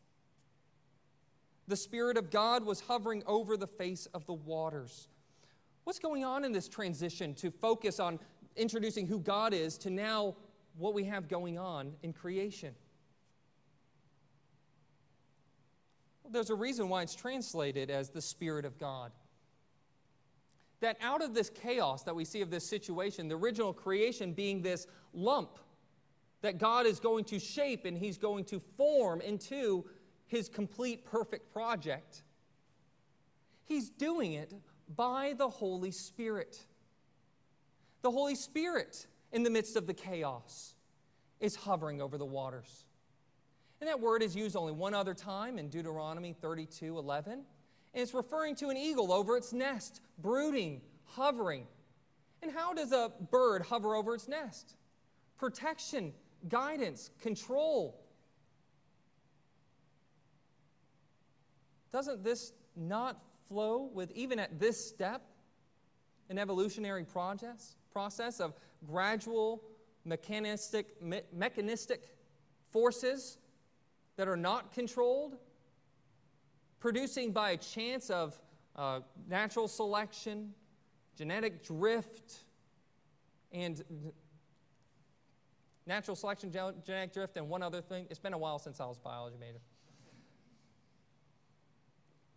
The 1.67 1.75
Spirit 1.75 2.17
of 2.17 2.29
God 2.29 2.65
was 2.65 2.81
hovering 2.81 3.23
over 3.25 3.55
the 3.55 3.67
face 3.67 4.05
of 4.07 4.25
the 4.25 4.33
waters. 4.33 5.07
What's 5.83 5.99
going 5.99 6.23
on 6.23 6.43
in 6.43 6.51
this 6.51 6.67
transition 6.67 7.33
to 7.35 7.51
focus 7.51 7.99
on 7.99 8.19
introducing 8.55 9.07
who 9.07 9.19
God 9.19 9.53
is 9.53 9.77
to 9.79 9.89
now 9.89 10.35
what 10.77 10.93
we 10.93 11.05
have 11.05 11.27
going 11.27 11.57
on 11.57 11.93
in 12.03 12.13
creation? 12.13 12.73
Well, 16.23 16.31
there's 16.31 16.49
a 16.49 16.55
reason 16.55 16.89
why 16.89 17.01
it's 17.03 17.15
translated 17.15 17.89
as 17.89 18.09
the 18.09 18.21
Spirit 18.21 18.65
of 18.65 18.77
God. 18.77 19.11
That 20.83 20.97
out 20.99 21.23
of 21.23 21.33
this 21.33 21.49
chaos 21.49 22.03
that 22.03 22.13
we 22.13 22.25
see 22.25 22.41
of 22.41 22.51
this 22.51 22.67
situation, 22.67 23.29
the 23.29 23.35
original 23.35 23.71
creation 23.71 24.33
being 24.33 24.61
this 24.61 24.85
lump 25.13 25.57
that 26.41 26.57
God 26.57 26.85
is 26.85 26.99
going 26.99 27.23
to 27.25 27.39
shape 27.39 27.85
and 27.85 27.97
He's 27.97 28.17
going 28.17 28.43
to 28.45 28.59
form 28.59 29.21
into 29.21 29.85
His 30.27 30.49
complete, 30.49 31.05
perfect 31.05 31.53
project, 31.53 32.23
He's 33.63 33.89
doing 33.89 34.33
it 34.33 34.53
by 34.93 35.35
the 35.37 35.47
Holy 35.47 35.91
Spirit. 35.91 36.59
The 38.01 38.11
Holy 38.11 38.35
Spirit, 38.35 39.07
in 39.31 39.43
the 39.43 39.49
midst 39.49 39.77
of 39.77 39.87
the 39.87 39.93
chaos, 39.93 40.75
is 41.39 41.55
hovering 41.55 42.01
over 42.01 42.17
the 42.17 42.25
waters. 42.25 42.83
And 43.79 43.87
that 43.87 44.01
word 44.01 44.21
is 44.21 44.35
used 44.35 44.57
only 44.57 44.73
one 44.73 44.93
other 44.93 45.13
time 45.13 45.57
in 45.57 45.69
Deuteronomy 45.69 46.33
32 46.33 46.97
11. 46.97 47.45
And 47.93 48.01
it's 48.01 48.13
referring 48.13 48.55
to 48.55 48.69
an 48.69 48.77
eagle 48.77 49.11
over 49.11 49.37
its 49.37 49.53
nest, 49.53 50.01
brooding, 50.17 50.81
hovering. 51.05 51.67
And 52.41 52.51
how 52.51 52.73
does 52.73 52.91
a 52.91 53.11
bird 53.31 53.61
hover 53.61 53.95
over 53.95 54.15
its 54.15 54.27
nest? 54.27 54.75
Protection, 55.37 56.13
guidance, 56.49 57.11
control. 57.21 57.99
Doesn't 61.91 62.23
this 62.23 62.53
not 62.75 63.21
flow 63.47 63.89
with, 63.93 64.11
even 64.11 64.39
at 64.39 64.59
this 64.59 64.83
step, 64.83 65.21
an 66.29 66.39
evolutionary 66.39 67.03
process, 67.03 67.75
process 67.91 68.39
of 68.39 68.53
gradual 68.87 69.61
mechanistic, 70.03 71.01
me- 71.01 71.21
mechanistic 71.31 72.09
forces 72.71 73.37
that 74.17 74.27
are 74.27 74.37
not 74.37 74.73
controlled, 74.73 75.37
producing 76.83 77.31
by 77.31 77.51
a 77.51 77.57
chance 77.57 78.09
of 78.09 78.37
uh, 78.75 78.99
natural 79.29 79.69
selection, 79.69 80.53
genetic 81.15 81.63
drift, 81.63 82.43
and 83.53 83.85
natural 85.87 86.13
selection, 86.13 86.51
genetic 86.51 87.13
drift, 87.13 87.37
and 87.37 87.47
one 87.47 87.63
other 87.63 87.79
thing. 87.79 88.05
It's 88.09 88.19
been 88.19 88.33
a 88.33 88.37
while 88.37 88.59
since 88.59 88.81
I 88.81 88.85
was 88.85 88.97
biology 88.97 89.37
major. 89.39 89.61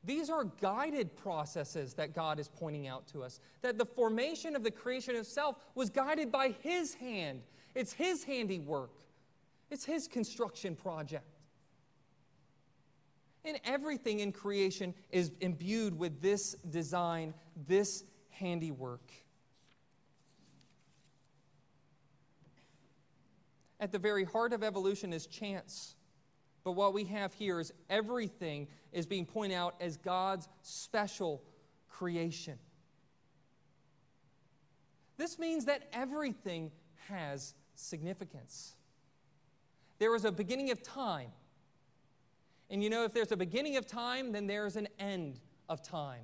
These 0.05 0.31
are 0.31 0.45
guided 0.45 1.17
processes 1.17 1.95
that 1.95 2.15
God 2.15 2.39
is 2.39 2.47
pointing 2.47 2.87
out 2.87 3.09
to 3.09 3.25
us. 3.25 3.41
That 3.63 3.79
the 3.79 3.85
formation 3.85 4.55
of 4.55 4.63
the 4.63 4.71
creation 4.71 5.17
itself 5.17 5.57
was 5.75 5.91
guided 5.91 6.31
by 6.31 6.55
His 6.61 6.95
hand. 6.95 7.43
It's 7.75 7.93
His 7.93 8.23
handiwork, 8.23 8.93
it's 9.73 9.85
His 9.85 10.07
construction 10.07 10.77
project. 10.77 11.36
And 13.47 13.61
everything 13.65 14.21
in 14.21 14.33
creation 14.33 14.93
is 15.11 15.31
imbued 15.41 15.97
with 15.97 16.21
this 16.21 16.55
design, 16.69 17.33
this 17.69 18.03
handiwork. 18.31 19.13
At 23.79 23.93
the 23.93 24.01
very 24.01 24.25
heart 24.25 24.53
of 24.53 24.65
evolution 24.65 25.13
is 25.13 25.27
chance. 25.27 25.95
But 26.65 26.73
what 26.73 26.93
we 26.93 27.05
have 27.05 27.33
here 27.35 27.61
is 27.61 27.73
everything 27.89 28.67
is 28.91 29.07
being 29.07 29.25
pointed 29.25 29.55
out 29.55 29.77
as 29.81 29.97
God's 29.97 30.49
special 30.63 31.41
creation. 31.89 32.59
This 35.19 35.39
means 35.39 35.67
that 35.67 35.89
everything 35.93 36.73
has 37.09 37.55
significance. 37.77 38.75
There 40.01 40.11
was 40.11 40.25
a 40.25 40.33
beginning 40.33 40.73
of 40.73 40.83
time. 40.83 41.31
And 42.71 42.83
you 42.83 42.91
know, 42.91 43.05
if 43.05 43.13
there's 43.13 43.33
a 43.33 43.37
beginning 43.37 43.77
of 43.77 43.87
time, 43.87 44.33
then 44.33 44.47
there's 44.47 44.77
an 44.77 44.89
end 44.99 45.41
of 45.69 45.83
time. 45.83 46.23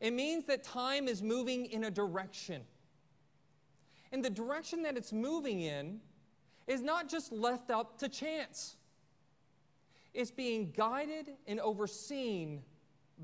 It 0.00 0.12
means 0.12 0.44
that 0.46 0.62
time 0.62 1.08
is 1.08 1.22
moving 1.22 1.66
in 1.66 1.84
a 1.84 1.90
direction. 1.90 2.62
And 4.12 4.24
the 4.24 4.30
direction 4.30 4.82
that 4.82 4.96
it's 4.96 5.12
moving 5.12 5.62
in 5.62 6.00
is 6.66 6.82
not 6.82 7.08
just 7.08 7.32
left 7.32 7.70
up 7.70 7.98
to 7.98 8.08
chance. 8.08 8.76
It's 10.12 10.30
being 10.30 10.72
guided 10.76 11.30
and 11.46 11.58
overseen 11.60 12.62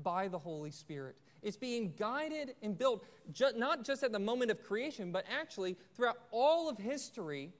by 0.03 0.27
the 0.27 0.37
Holy 0.37 0.71
Spirit. 0.71 1.15
It's 1.41 1.57
being 1.57 1.93
guided 1.97 2.55
and 2.61 2.77
built 2.77 3.05
ju- 3.31 3.51
not 3.55 3.83
just 3.83 4.03
at 4.03 4.11
the 4.11 4.19
moment 4.19 4.51
of 4.51 4.61
creation, 4.63 5.11
but 5.11 5.25
actually 5.31 5.77
throughout 5.95 6.17
all 6.31 6.69
of 6.69 6.77
history 6.77 7.53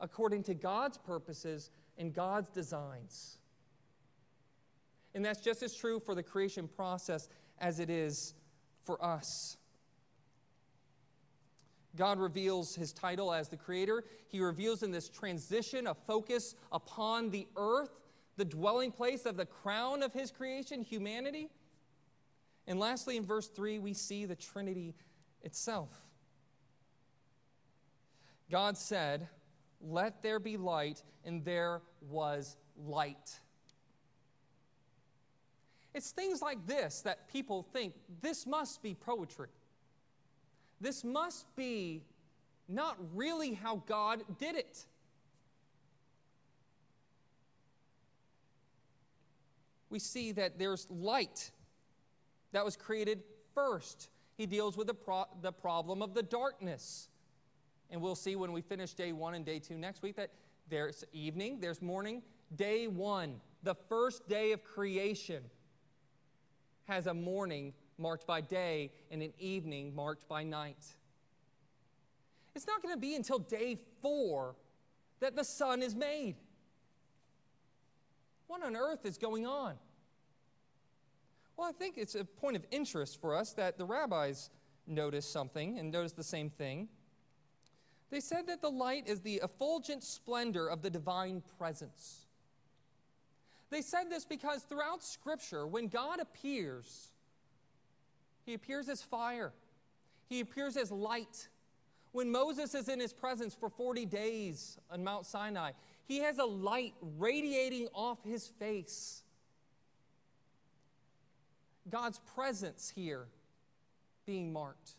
according 0.00 0.42
to 0.44 0.54
God's 0.54 0.98
purposes 0.98 1.70
and 2.02 2.12
God's 2.12 2.50
designs. 2.50 3.38
And 5.14 5.24
that's 5.24 5.40
just 5.40 5.62
as 5.62 5.72
true 5.72 6.00
for 6.00 6.16
the 6.16 6.22
creation 6.22 6.66
process 6.66 7.28
as 7.60 7.78
it 7.78 7.88
is 7.88 8.34
for 8.82 9.02
us. 9.04 9.56
God 11.94 12.18
reveals 12.18 12.74
his 12.74 12.92
title 12.92 13.32
as 13.32 13.48
the 13.48 13.56
creator. 13.56 14.02
He 14.26 14.40
reveals 14.40 14.82
in 14.82 14.90
this 14.90 15.08
transition 15.08 15.86
a 15.86 15.94
focus 15.94 16.56
upon 16.72 17.30
the 17.30 17.46
earth 17.56 17.90
the 18.36 18.44
dwelling 18.44 18.90
place 18.90 19.24
of 19.24 19.36
the 19.36 19.46
crown 19.46 20.02
of 20.02 20.12
his 20.12 20.32
creation, 20.32 20.82
humanity. 20.82 21.50
And 22.66 22.80
lastly, 22.80 23.16
in 23.16 23.24
verse 23.24 23.46
3, 23.46 23.78
we 23.78 23.94
see 23.94 24.24
the 24.24 24.34
Trinity 24.34 24.96
itself. 25.42 25.90
God 28.50 28.76
said, 28.76 29.28
Let 29.82 30.22
there 30.22 30.38
be 30.38 30.56
light, 30.56 31.02
and 31.24 31.44
there 31.44 31.82
was 32.08 32.56
light. 32.76 33.40
It's 35.94 36.10
things 36.10 36.40
like 36.40 36.66
this 36.66 37.02
that 37.02 37.28
people 37.28 37.66
think 37.72 37.94
this 38.22 38.46
must 38.46 38.82
be 38.82 38.94
poetry. 38.94 39.48
This 40.80 41.04
must 41.04 41.54
be 41.54 42.02
not 42.68 42.96
really 43.14 43.52
how 43.52 43.82
God 43.86 44.22
did 44.38 44.56
it. 44.56 44.86
we 49.92 49.98
see 49.98 50.32
that 50.32 50.58
there's 50.58 50.88
light 50.90 51.52
that 52.52 52.64
was 52.64 52.76
created 52.76 53.22
first. 53.54 54.08
He 54.38 54.46
deals 54.46 54.76
with 54.76 54.86
the, 54.86 54.94
pro- 54.94 55.28
the 55.42 55.52
problem 55.52 56.02
of 56.02 56.14
the 56.14 56.22
darkness. 56.22 57.08
And 57.92 58.00
we'll 58.00 58.16
see 58.16 58.34
when 58.34 58.52
we 58.52 58.62
finish 58.62 58.94
day 58.94 59.12
one 59.12 59.34
and 59.34 59.44
day 59.44 59.58
two 59.58 59.76
next 59.76 60.02
week 60.02 60.16
that 60.16 60.30
there's 60.68 61.04
evening, 61.12 61.60
there's 61.60 61.82
morning. 61.82 62.22
Day 62.56 62.88
one, 62.88 63.40
the 63.62 63.74
first 63.74 64.26
day 64.28 64.52
of 64.52 64.64
creation, 64.64 65.42
has 66.88 67.06
a 67.06 67.14
morning 67.14 67.74
marked 67.98 68.26
by 68.26 68.40
day 68.40 68.90
and 69.10 69.22
an 69.22 69.32
evening 69.38 69.94
marked 69.94 70.26
by 70.26 70.42
night. 70.42 70.84
It's 72.54 72.66
not 72.66 72.82
going 72.82 72.94
to 72.94 73.00
be 73.00 73.14
until 73.14 73.38
day 73.38 73.78
four 74.00 74.56
that 75.20 75.36
the 75.36 75.44
sun 75.44 75.82
is 75.82 75.94
made. 75.94 76.36
What 78.46 78.64
on 78.64 78.74
earth 78.74 79.04
is 79.04 79.18
going 79.18 79.46
on? 79.46 79.74
Well, 81.56 81.68
I 81.68 81.72
think 81.72 81.96
it's 81.98 82.14
a 82.14 82.24
point 82.24 82.56
of 82.56 82.64
interest 82.70 83.20
for 83.20 83.34
us 83.34 83.52
that 83.52 83.78
the 83.78 83.84
rabbis 83.84 84.50
noticed 84.86 85.30
something 85.30 85.78
and 85.78 85.92
noticed 85.92 86.16
the 86.16 86.24
same 86.24 86.50
thing. 86.50 86.88
They 88.12 88.20
said 88.20 88.46
that 88.48 88.60
the 88.60 88.68
light 88.68 89.08
is 89.08 89.20
the 89.20 89.40
effulgent 89.42 90.04
splendor 90.04 90.68
of 90.68 90.82
the 90.82 90.90
divine 90.90 91.42
presence. 91.56 92.26
They 93.70 93.80
said 93.80 94.10
this 94.10 94.26
because 94.26 94.64
throughout 94.64 95.02
Scripture, 95.02 95.66
when 95.66 95.88
God 95.88 96.20
appears, 96.20 97.10
he 98.44 98.52
appears 98.52 98.90
as 98.90 99.00
fire, 99.00 99.54
he 100.28 100.40
appears 100.40 100.76
as 100.76 100.90
light. 100.90 101.48
When 102.12 102.30
Moses 102.30 102.74
is 102.74 102.90
in 102.90 103.00
his 103.00 103.14
presence 103.14 103.54
for 103.54 103.70
40 103.70 104.04
days 104.04 104.76
on 104.90 105.02
Mount 105.02 105.24
Sinai, 105.24 105.70
he 106.04 106.18
has 106.18 106.36
a 106.36 106.44
light 106.44 106.92
radiating 107.16 107.88
off 107.94 108.18
his 108.24 108.46
face. 108.46 109.22
God's 111.88 112.20
presence 112.34 112.92
here 112.94 113.24
being 114.26 114.52
marked. 114.52 114.90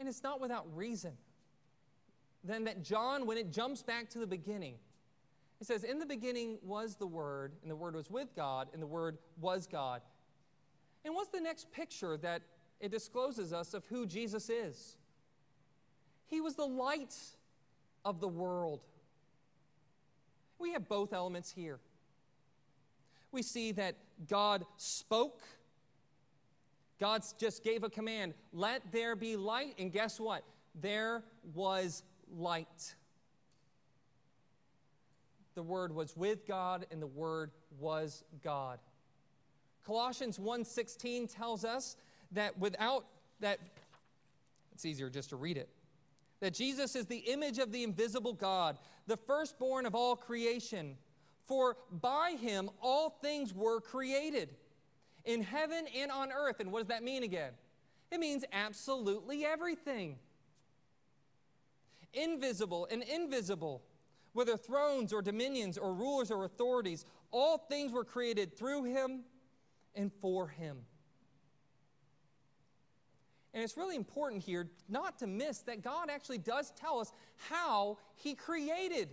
And 0.00 0.08
it's 0.08 0.22
not 0.22 0.40
without 0.40 0.64
reason. 0.74 1.12
Then 2.44 2.64
that 2.64 2.82
John, 2.82 3.26
when 3.26 3.38
it 3.38 3.52
jumps 3.52 3.82
back 3.82 4.08
to 4.10 4.18
the 4.18 4.26
beginning, 4.26 4.74
it 5.60 5.66
says, 5.66 5.84
In 5.84 5.98
the 5.98 6.06
beginning 6.06 6.58
was 6.62 6.96
the 6.96 7.06
Word, 7.06 7.52
and 7.62 7.70
the 7.70 7.76
Word 7.76 7.94
was 7.94 8.10
with 8.10 8.34
God, 8.34 8.68
and 8.72 8.82
the 8.82 8.86
Word 8.86 9.18
was 9.40 9.66
God. 9.66 10.02
And 11.04 11.14
what's 11.14 11.30
the 11.30 11.40
next 11.40 11.70
picture 11.70 12.16
that 12.18 12.42
it 12.80 12.90
discloses 12.90 13.52
us 13.52 13.74
of 13.74 13.84
who 13.86 14.06
Jesus 14.06 14.50
is? 14.50 14.96
He 16.26 16.40
was 16.40 16.56
the 16.56 16.66
light 16.66 17.14
of 18.04 18.20
the 18.20 18.28
world. 18.28 18.80
We 20.58 20.72
have 20.72 20.88
both 20.88 21.12
elements 21.12 21.52
here. 21.52 21.78
We 23.32 23.42
see 23.42 23.72
that 23.72 23.96
God 24.28 24.64
spoke. 24.76 25.42
God 27.00 27.22
just 27.38 27.64
gave 27.64 27.82
a 27.82 27.90
command, 27.90 28.34
let 28.52 28.92
there 28.92 29.16
be 29.16 29.36
light. 29.36 29.74
And 29.78 29.92
guess 29.92 30.20
what? 30.20 30.44
There 30.80 31.24
was 31.54 32.02
light. 32.32 32.94
The 35.54 35.62
Word 35.62 35.94
was 35.94 36.16
with 36.16 36.46
God, 36.46 36.86
and 36.90 37.00
the 37.00 37.06
Word 37.06 37.50
was 37.78 38.24
God. 38.42 38.78
Colossians 39.84 40.38
1:16 40.38 41.28
tells 41.28 41.64
us 41.64 41.96
that 42.30 42.58
without 42.58 43.06
that 43.40 43.58
it's 44.72 44.84
easier 44.84 45.10
just 45.10 45.30
to 45.30 45.36
read 45.36 45.56
it. 45.56 45.68
That 46.40 46.54
Jesus 46.54 46.96
is 46.96 47.06
the 47.06 47.18
image 47.18 47.58
of 47.58 47.70
the 47.72 47.84
invisible 47.84 48.32
God, 48.32 48.78
the 49.06 49.16
firstborn 49.16 49.86
of 49.86 49.94
all 49.94 50.16
creation. 50.16 50.96
For 51.44 51.76
by 51.90 52.36
him 52.40 52.70
all 52.80 53.10
things 53.10 53.52
were 53.52 53.80
created 53.80 54.56
in 55.24 55.42
heaven 55.42 55.86
and 55.94 56.10
on 56.10 56.32
earth. 56.32 56.60
And 56.60 56.72
what 56.72 56.80
does 56.80 56.88
that 56.88 57.02
mean 57.02 57.22
again? 57.22 57.52
It 58.10 58.18
means 58.18 58.44
absolutely 58.52 59.44
everything. 59.44 60.18
Invisible 62.14 62.88
and 62.90 63.02
invisible, 63.02 63.82
whether 64.32 64.56
thrones 64.56 65.12
or 65.12 65.22
dominions 65.22 65.78
or 65.78 65.94
rulers 65.94 66.30
or 66.30 66.44
authorities, 66.44 67.04
all 67.30 67.58
things 67.58 67.92
were 67.92 68.04
created 68.04 68.56
through 68.56 68.84
him 68.84 69.20
and 69.94 70.12
for 70.20 70.48
him. 70.48 70.78
And 73.54 73.62
it's 73.62 73.76
really 73.76 73.96
important 73.96 74.42
here 74.42 74.70
not 74.88 75.18
to 75.18 75.26
miss 75.26 75.58
that 75.60 75.82
God 75.82 76.08
actually 76.10 76.38
does 76.38 76.72
tell 76.72 76.98
us 77.00 77.12
how 77.50 77.98
He 78.16 78.34
created. 78.34 79.10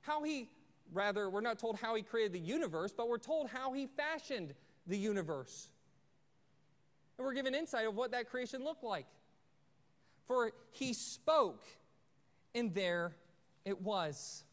How 0.00 0.24
He, 0.24 0.48
rather, 0.92 1.30
we're 1.30 1.40
not 1.40 1.58
told 1.58 1.76
how 1.76 1.94
He 1.94 2.02
created 2.02 2.32
the 2.32 2.40
universe, 2.40 2.92
but 2.96 3.08
we're 3.08 3.18
told 3.18 3.48
how 3.48 3.72
He 3.72 3.86
fashioned 3.86 4.54
the 4.86 4.98
universe. 4.98 5.68
And 7.16 7.24
we're 7.24 7.34
given 7.34 7.54
insight 7.54 7.86
of 7.86 7.94
what 7.94 8.10
that 8.10 8.28
creation 8.28 8.64
looked 8.64 8.82
like. 8.82 9.06
For 10.26 10.50
He 10.72 10.92
spoke, 10.92 11.64
and 12.54 12.74
there 12.74 13.16
it 13.64 13.80
was. 13.80 14.44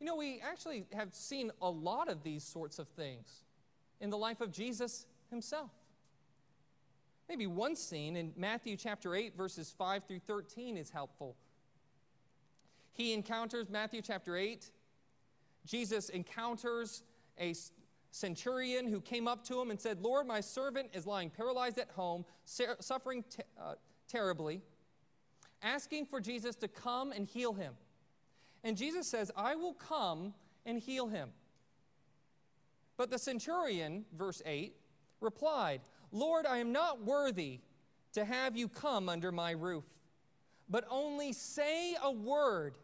You 0.00 0.06
know, 0.06 0.16
we 0.16 0.40
actually 0.40 0.86
have 0.92 1.14
seen 1.14 1.50
a 1.60 1.68
lot 1.68 2.08
of 2.08 2.22
these 2.22 2.44
sorts 2.44 2.78
of 2.78 2.88
things 2.88 3.44
in 4.00 4.10
the 4.10 4.18
life 4.18 4.40
of 4.40 4.52
Jesus 4.52 5.06
himself. 5.30 5.70
Maybe 7.28 7.46
one 7.46 7.76
scene 7.76 8.16
in 8.16 8.32
Matthew 8.36 8.76
chapter 8.76 9.14
8, 9.14 9.36
verses 9.36 9.74
5 9.76 10.04
through 10.04 10.20
13 10.20 10.76
is 10.76 10.90
helpful. 10.90 11.36
He 12.92 13.12
encounters, 13.12 13.68
Matthew 13.68 14.00
chapter 14.00 14.36
8, 14.36 14.70
Jesus 15.66 16.08
encounters 16.08 17.02
a 17.38 17.54
centurion 18.10 18.88
who 18.88 19.00
came 19.00 19.28
up 19.28 19.44
to 19.44 19.60
him 19.60 19.70
and 19.70 19.78
said, 19.78 20.00
Lord, 20.00 20.26
my 20.26 20.40
servant 20.40 20.88
is 20.94 21.06
lying 21.06 21.28
paralyzed 21.28 21.78
at 21.78 21.90
home, 21.90 22.24
suffering 22.44 23.24
te- 23.28 23.42
uh, 23.60 23.74
terribly, 24.08 24.62
asking 25.62 26.06
for 26.06 26.20
Jesus 26.20 26.56
to 26.56 26.68
come 26.68 27.12
and 27.12 27.26
heal 27.26 27.52
him. 27.52 27.74
And 28.64 28.76
Jesus 28.76 29.06
says, 29.06 29.30
I 29.36 29.54
will 29.54 29.74
come 29.74 30.34
and 30.66 30.78
heal 30.78 31.08
him. 31.08 31.30
But 32.96 33.10
the 33.10 33.18
centurion, 33.18 34.04
verse 34.16 34.42
8, 34.44 34.74
replied, 35.20 35.80
Lord, 36.10 36.46
I 36.46 36.58
am 36.58 36.72
not 36.72 37.04
worthy 37.04 37.60
to 38.12 38.24
have 38.24 38.56
you 38.56 38.68
come 38.68 39.08
under 39.08 39.30
my 39.30 39.52
roof, 39.52 39.84
but 40.68 40.84
only 40.90 41.32
say 41.32 41.94
a 42.02 42.10
word, 42.10 42.74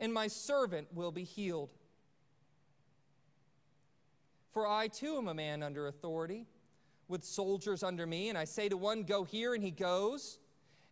and 0.00 0.12
my 0.12 0.28
servant 0.28 0.88
will 0.94 1.12
be 1.12 1.24
healed. 1.24 1.70
For 4.52 4.66
I 4.66 4.88
too 4.88 5.16
am 5.16 5.28
a 5.28 5.34
man 5.34 5.62
under 5.62 5.86
authority, 5.86 6.46
with 7.08 7.24
soldiers 7.24 7.82
under 7.82 8.06
me, 8.06 8.28
and 8.28 8.38
I 8.38 8.44
say 8.44 8.68
to 8.68 8.76
one, 8.76 9.02
Go 9.02 9.24
here, 9.24 9.54
and 9.54 9.62
he 9.62 9.70
goes, 9.70 10.38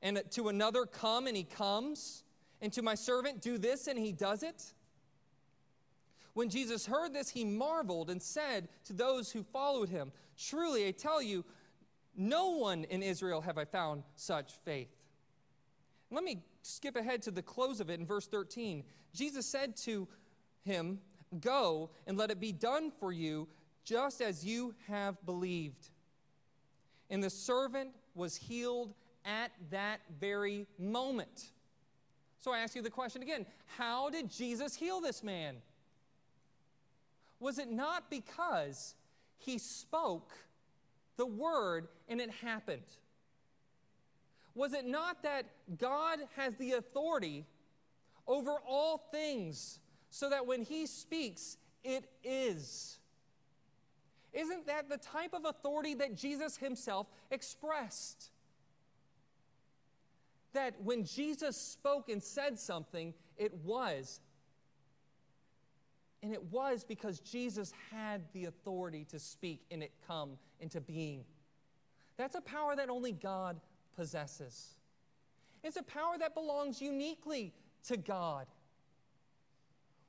and 0.03 0.23
to 0.31 0.49
another, 0.49 0.87
Come, 0.87 1.27
and 1.27 1.37
he 1.37 1.45
comes, 1.45 2.25
and 2.61 2.73
to 2.73 2.83
my 2.83 2.95
servant, 2.95 3.41
Do 3.41 3.59
this, 3.59 3.87
and 3.87 3.99
he 3.99 4.13
does 4.13 4.43
it. 4.43 4.73
When 6.35 6.49
Jesus 6.49 6.87
heard 6.87 7.13
this, 7.13 7.31
he 7.31 7.45
marveled 7.45 8.11
and 8.11 8.23
said 8.23 8.69
to 8.85 8.93
those 8.93 9.33
who 9.33 9.43
followed 9.43 9.89
him, 9.89 10.13
Truly, 10.39 10.87
I 10.87 10.93
tell 10.93 11.21
you, 11.21 11.45
no 12.17 12.51
one 12.51 12.85
in 12.85 13.03
Israel 13.03 13.41
have 13.41 13.59
I 13.59 13.65
found 13.65 14.03
such 14.17 14.53
faith. 14.65 14.91
Let 16.11 16.25
me 16.25 16.43
skip 16.63 16.97
ahead 16.97 17.23
to 17.23 17.31
the 17.31 17.43
close 17.43 17.81
of 17.81 17.91
it 17.91 18.01
in 18.01 18.07
verse 18.07 18.27
13. 18.27 18.85
Jesus 19.15 19.47
said 19.47 19.77
to 19.79 20.09
him, 20.63 21.01
Go 21.41 21.91
and 22.07 22.19
let 22.19 22.31
it 22.31 22.41
be 22.41 22.53
done 22.53 22.91
for 22.91 23.13
you 23.13 23.49
just 23.85 24.21
as 24.21 24.45
you 24.45 24.75
have 24.89 25.25
believed. 25.25 25.89
And 27.09 27.23
the 27.23 27.31
servant 27.31 27.91
was 28.15 28.37
healed 28.37 28.95
at 29.25 29.53
that 29.71 30.01
very 30.19 30.67
moment. 30.79 31.51
So 32.39 32.53
I 32.53 32.61
ask 32.61 32.75
you 32.75 32.83
the 32.83 32.91
question 32.91 33.23
again 33.23 33.47
How 33.79 34.11
did 34.11 34.31
Jesus 34.31 34.75
heal 34.75 35.01
this 35.01 35.23
man? 35.23 35.57
Was 37.39 37.59
it 37.59 37.71
not 37.71 38.11
because 38.11 38.95
he 39.39 39.59
spoke 39.59 40.33
the 41.17 41.27
word 41.27 41.89
and 42.09 42.21
it 42.21 42.31
happened? 42.31 42.83
Was 44.55 44.75
it 44.75 44.87
not 44.87 45.23
that 45.23 45.47
God 45.79 46.19
has 46.37 46.55
the 46.57 46.73
authority 46.73 47.47
over 48.27 48.57
all 48.67 48.99
things 49.11 49.79
so 50.11 50.29
that 50.29 50.47
when 50.47 50.63
he 50.63 50.87
speaks, 50.87 51.57
it 51.83 52.05
is? 52.25 52.99
Isn't 54.33 54.67
that 54.67 54.89
the 54.89 54.99
type 54.99 55.33
of 55.33 55.45
authority 55.45 55.95
that 55.95 56.15
Jesus 56.15 56.57
himself 56.57 57.07
expressed? 57.31 58.31
That 60.53 60.75
when 60.83 61.05
Jesus 61.05 61.57
spoke 61.57 62.09
and 62.09 62.23
said 62.23 62.59
something, 62.59 63.15
it 63.37 63.55
was 63.65 64.21
and 66.23 66.33
it 66.35 66.45
was 66.53 66.85
because 66.85 67.21
Jesus 67.21 67.73
had 67.91 68.23
the 68.33 68.45
authority 68.45 69.07
to 69.11 69.19
speak 69.19 69.63
and 69.71 69.83
it 69.83 69.93
come 70.07 70.33
into 70.61 70.81
being. 70.81 71.25
That's 72.17 72.35
a 72.35 72.43
power 72.43 72.77
that 72.77 72.91
only 72.91 73.13
God 73.13 73.59
possesses. 73.97 74.75
It's 75.63 75.77
a 75.77 75.83
power 75.83 76.19
that 76.19 76.35
belongs 76.35 76.83
uniquely 76.83 77.55
to 77.85 77.97
God. 77.97 78.47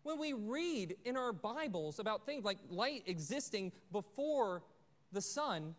When 0.03 0.19
we 0.19 0.33
read 0.33 0.97
in 1.05 1.15
our 1.15 1.31
Bibles 1.31 1.99
about 1.99 2.25
things 2.25 2.43
like 2.43 2.57
light 2.69 3.03
existing 3.05 3.71
before 3.91 4.63
the 5.11 5.21
sun, 5.21 5.75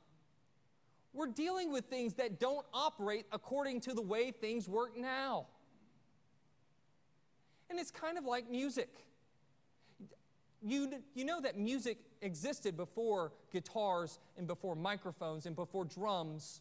we're 1.12 1.26
dealing 1.26 1.72
with 1.72 1.86
things 1.86 2.14
that 2.14 2.40
don't 2.40 2.64
operate 2.72 3.26
according 3.32 3.80
to 3.82 3.94
the 3.94 4.02
way 4.02 4.30
things 4.30 4.68
work 4.68 4.96
now. 4.96 5.46
And 7.70 7.78
it's 7.78 7.90
kind 7.90 8.18
of 8.18 8.24
like 8.24 8.50
music 8.50 8.88
you, 10.62 10.90
you 11.14 11.24
know 11.24 11.40
that 11.40 11.58
music 11.58 11.98
existed 12.22 12.76
before 12.76 13.32
guitars 13.52 14.20
and 14.38 14.46
before 14.46 14.76
microphones 14.76 15.46
and 15.46 15.56
before 15.56 15.84
drums. 15.84 16.60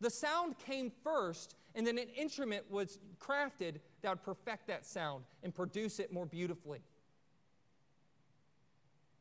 The 0.00 0.10
sound 0.10 0.58
came 0.58 0.90
first, 1.02 1.54
and 1.74 1.86
then 1.86 1.98
an 1.98 2.08
instrument 2.16 2.68
was 2.70 2.98
crafted 3.20 3.76
that 4.02 4.10
would 4.10 4.22
perfect 4.22 4.66
that 4.66 4.84
sound 4.84 5.24
and 5.42 5.54
produce 5.54 6.00
it 6.00 6.12
more 6.12 6.26
beautifully. 6.26 6.80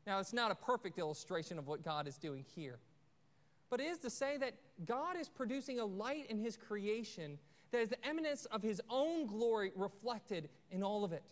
Now, 0.05 0.19
it's 0.19 0.33
not 0.33 0.51
a 0.51 0.55
perfect 0.55 0.97
illustration 0.97 1.57
of 1.57 1.67
what 1.67 1.83
God 1.83 2.07
is 2.07 2.17
doing 2.17 2.43
here, 2.55 2.79
but 3.73 3.81
it 3.81 3.87
is 3.87 3.97
to 3.97 4.09
say 4.11 4.37
that 4.37 4.53
God 4.85 5.17
is 5.19 5.27
producing 5.27 5.79
a 5.79 5.85
light 5.85 6.27
in 6.29 6.37
His 6.37 6.55
creation 6.55 7.39
that 7.71 7.81
is 7.81 7.89
the 7.89 8.07
eminence 8.07 8.45
of 8.51 8.61
His 8.61 8.79
own 8.87 9.25
glory 9.25 9.71
reflected 9.75 10.47
in 10.69 10.83
all 10.83 11.03
of 11.03 11.11
it. 11.11 11.23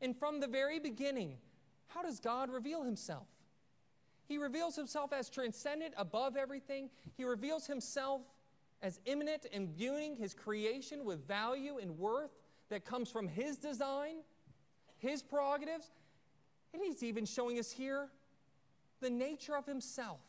And 0.00 0.16
from 0.16 0.40
the 0.40 0.46
very 0.46 0.78
beginning, 0.78 1.36
how 1.88 2.00
does 2.00 2.18
God 2.18 2.48
reveal 2.50 2.82
himself? 2.82 3.26
He 4.26 4.38
reveals 4.38 4.74
himself 4.74 5.12
as 5.12 5.28
transcendent 5.28 5.92
above 5.98 6.34
everything. 6.34 6.88
He 7.14 7.24
reveals 7.24 7.66
himself 7.66 8.22
as 8.80 9.00
immanent, 9.04 9.44
imbuing 9.52 10.16
his 10.16 10.32
creation 10.32 11.04
with 11.04 11.28
value 11.28 11.76
and 11.76 11.98
worth 11.98 12.30
that 12.70 12.86
comes 12.86 13.10
from 13.10 13.28
his 13.28 13.58
design, 13.58 14.22
his 14.96 15.22
prerogatives. 15.22 15.90
And 16.72 16.82
he's 16.82 17.02
even 17.02 17.26
showing 17.26 17.58
us 17.58 17.70
here 17.70 18.08
the 19.02 19.10
nature 19.10 19.58
of 19.58 19.66
himself 19.66 20.20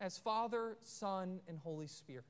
as 0.00 0.18
Father, 0.18 0.76
Son, 0.80 1.40
and 1.46 1.58
Holy 1.58 1.86
Spirit. 1.86 2.24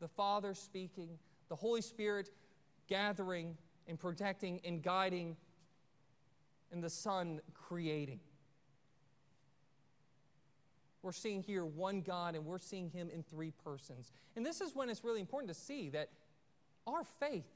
The 0.00 0.08
Father 0.08 0.54
speaking, 0.54 1.18
the 1.48 1.56
Holy 1.56 1.82
Spirit 1.82 2.30
gathering 2.88 3.56
and 3.86 3.98
protecting 3.98 4.60
and 4.64 4.82
guiding, 4.82 5.36
and 6.72 6.82
the 6.82 6.90
Son 6.90 7.40
creating. 7.54 8.20
We're 11.02 11.12
seeing 11.12 11.42
here 11.42 11.64
one 11.64 12.00
God, 12.00 12.34
and 12.34 12.44
we're 12.44 12.58
seeing 12.58 12.88
Him 12.88 13.10
in 13.12 13.22
three 13.22 13.52
persons. 13.64 14.12
And 14.36 14.46
this 14.46 14.60
is 14.60 14.74
when 14.74 14.88
it's 14.88 15.04
really 15.04 15.20
important 15.20 15.52
to 15.52 15.58
see 15.58 15.90
that 15.90 16.10
our 16.86 17.04
faith, 17.04 17.46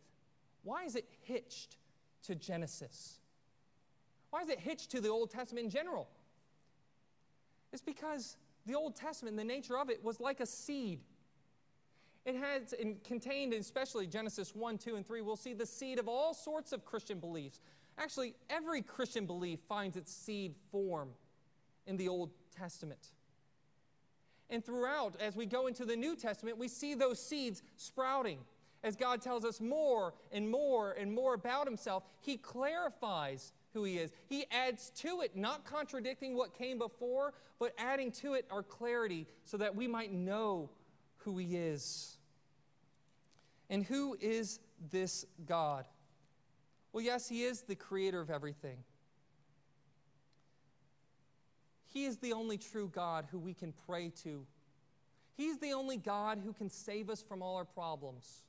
why 0.62 0.84
is 0.84 0.96
it 0.96 1.08
hitched 1.22 1.76
to 2.24 2.34
Genesis? 2.34 3.20
Why 4.30 4.42
is 4.42 4.48
it 4.48 4.58
hitched 4.58 4.90
to 4.90 5.00
the 5.00 5.08
Old 5.08 5.30
Testament 5.30 5.64
in 5.64 5.70
general? 5.70 6.08
It's 7.72 7.82
because 7.82 8.36
the 8.66 8.74
Old 8.74 8.96
Testament, 8.96 9.36
the 9.36 9.44
nature 9.44 9.78
of 9.78 9.90
it, 9.90 10.02
was 10.02 10.20
like 10.20 10.40
a 10.40 10.46
seed 10.46 11.00
it 12.26 12.34
has 12.34 12.72
in, 12.72 12.96
contained, 13.04 13.54
especially 13.54 14.08
Genesis 14.08 14.54
1, 14.54 14.78
2, 14.78 14.96
and 14.96 15.06
3, 15.06 15.20
we'll 15.22 15.36
see 15.36 15.54
the 15.54 15.64
seed 15.64 16.00
of 16.00 16.08
all 16.08 16.34
sorts 16.34 16.72
of 16.72 16.84
Christian 16.84 17.20
beliefs. 17.20 17.60
Actually, 17.98 18.34
every 18.50 18.82
Christian 18.82 19.26
belief 19.26 19.60
finds 19.68 19.96
its 19.96 20.12
seed 20.12 20.56
form 20.72 21.10
in 21.86 21.96
the 21.96 22.08
Old 22.08 22.32
Testament. 22.54 23.12
And 24.50 24.64
throughout, 24.64 25.14
as 25.20 25.36
we 25.36 25.46
go 25.46 25.68
into 25.68 25.84
the 25.84 25.96
New 25.96 26.16
Testament, 26.16 26.58
we 26.58 26.66
see 26.66 26.94
those 26.94 27.24
seeds 27.24 27.62
sprouting. 27.76 28.40
As 28.82 28.96
God 28.96 29.22
tells 29.22 29.44
us 29.44 29.60
more 29.60 30.12
and 30.32 30.50
more 30.50 30.92
and 30.92 31.12
more 31.12 31.34
about 31.34 31.66
Himself, 31.66 32.02
He 32.20 32.36
clarifies 32.36 33.52
who 33.76 33.84
He 33.84 33.98
is. 33.98 34.10
He 34.26 34.46
adds 34.50 34.90
to 35.02 35.20
it, 35.20 35.36
not 35.36 35.66
contradicting 35.66 36.34
what 36.34 36.56
came 36.56 36.78
before, 36.78 37.34
but 37.58 37.74
adding 37.76 38.10
to 38.12 38.32
it 38.32 38.46
our 38.50 38.62
clarity 38.62 39.26
so 39.44 39.58
that 39.58 39.76
we 39.76 39.86
might 39.86 40.12
know 40.12 40.70
who 41.18 41.36
He 41.36 41.56
is. 41.56 42.16
And 43.68 43.84
who 43.84 44.16
is 44.18 44.60
this 44.90 45.26
God? 45.44 45.84
Well, 46.92 47.04
yes, 47.04 47.28
He 47.28 47.44
is 47.44 47.62
the 47.62 47.74
creator 47.74 48.20
of 48.22 48.30
everything. 48.30 48.78
He 51.92 52.06
is 52.06 52.16
the 52.16 52.32
only 52.32 52.56
true 52.56 52.88
God 52.88 53.26
who 53.30 53.38
we 53.38 53.52
can 53.52 53.74
pray 53.86 54.10
to. 54.22 54.46
He's 55.36 55.58
the 55.58 55.74
only 55.74 55.98
God 55.98 56.40
who 56.42 56.54
can 56.54 56.70
save 56.70 57.10
us 57.10 57.22
from 57.22 57.42
all 57.42 57.56
our 57.56 57.66
problems. 57.66 58.44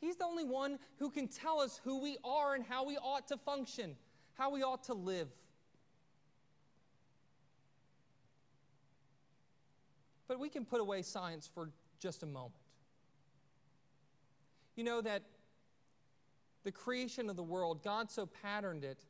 He's 0.00 0.16
the 0.16 0.24
only 0.24 0.44
one 0.44 0.78
who 0.98 1.10
can 1.10 1.26
tell 1.26 1.58
us 1.58 1.80
who 1.82 2.00
we 2.00 2.18
are 2.22 2.54
and 2.54 2.64
how 2.64 2.84
we 2.84 2.96
ought 2.96 3.26
to 3.28 3.36
function, 3.36 3.96
how 4.36 4.50
we 4.50 4.62
ought 4.62 4.84
to 4.84 4.94
live. 4.94 5.28
But 10.28 10.40
we 10.40 10.48
can 10.48 10.64
put 10.64 10.80
away 10.80 11.02
science 11.02 11.48
for 11.52 11.70
just 11.98 12.22
a 12.22 12.26
moment. 12.26 12.54
You 14.74 14.84
know 14.84 15.00
that 15.00 15.22
the 16.64 16.72
creation 16.72 17.30
of 17.30 17.36
the 17.36 17.42
world, 17.42 17.82
God 17.82 18.10
so 18.10 18.26
patterned 18.26 18.84
it 18.84 19.04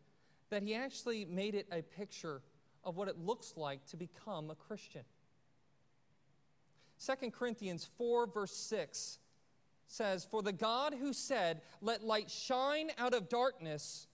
that 0.51 0.62
He 0.62 0.74
actually 0.74 1.24
made 1.24 1.55
it 1.55 1.66
a 1.72 1.83
picture 1.83 2.43
of 2.85 2.97
what 2.97 3.09
it 3.09 3.18
looks 3.18 3.55
like 3.57 3.85
to 3.87 3.97
become 3.97 4.51
a 4.51 4.55
Christian. 4.55 5.03
2 7.05 7.31
Corinthians 7.31 7.89
4, 7.99 8.27
verse 8.27 8.55
6 8.55 9.18
says, 9.89 10.27
For 10.31 10.43
the 10.43 10.53
God 10.53 10.95
who 10.95 11.12
said, 11.12 11.62
Let 11.81 12.05
light 12.05 12.31
shine 12.31 12.91
out 12.99 13.12
of 13.12 13.29
darkness, 13.29 14.07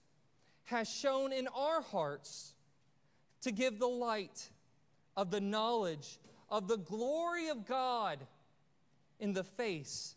has 0.65 0.89
shone 0.89 1.31
in 1.31 1.47
our 1.47 1.81
hearts 1.81 2.53
to 3.41 3.51
give 3.51 3.79
the 3.79 3.87
light 3.87 4.49
of 5.15 5.31
the 5.31 5.41
knowledge 5.41 6.19
of 6.49 6.67
the 6.67 6.77
glory 6.77 7.49
of 7.49 7.65
God 7.65 8.19
in 9.19 9.33
the 9.33 9.43
face 9.43 10.15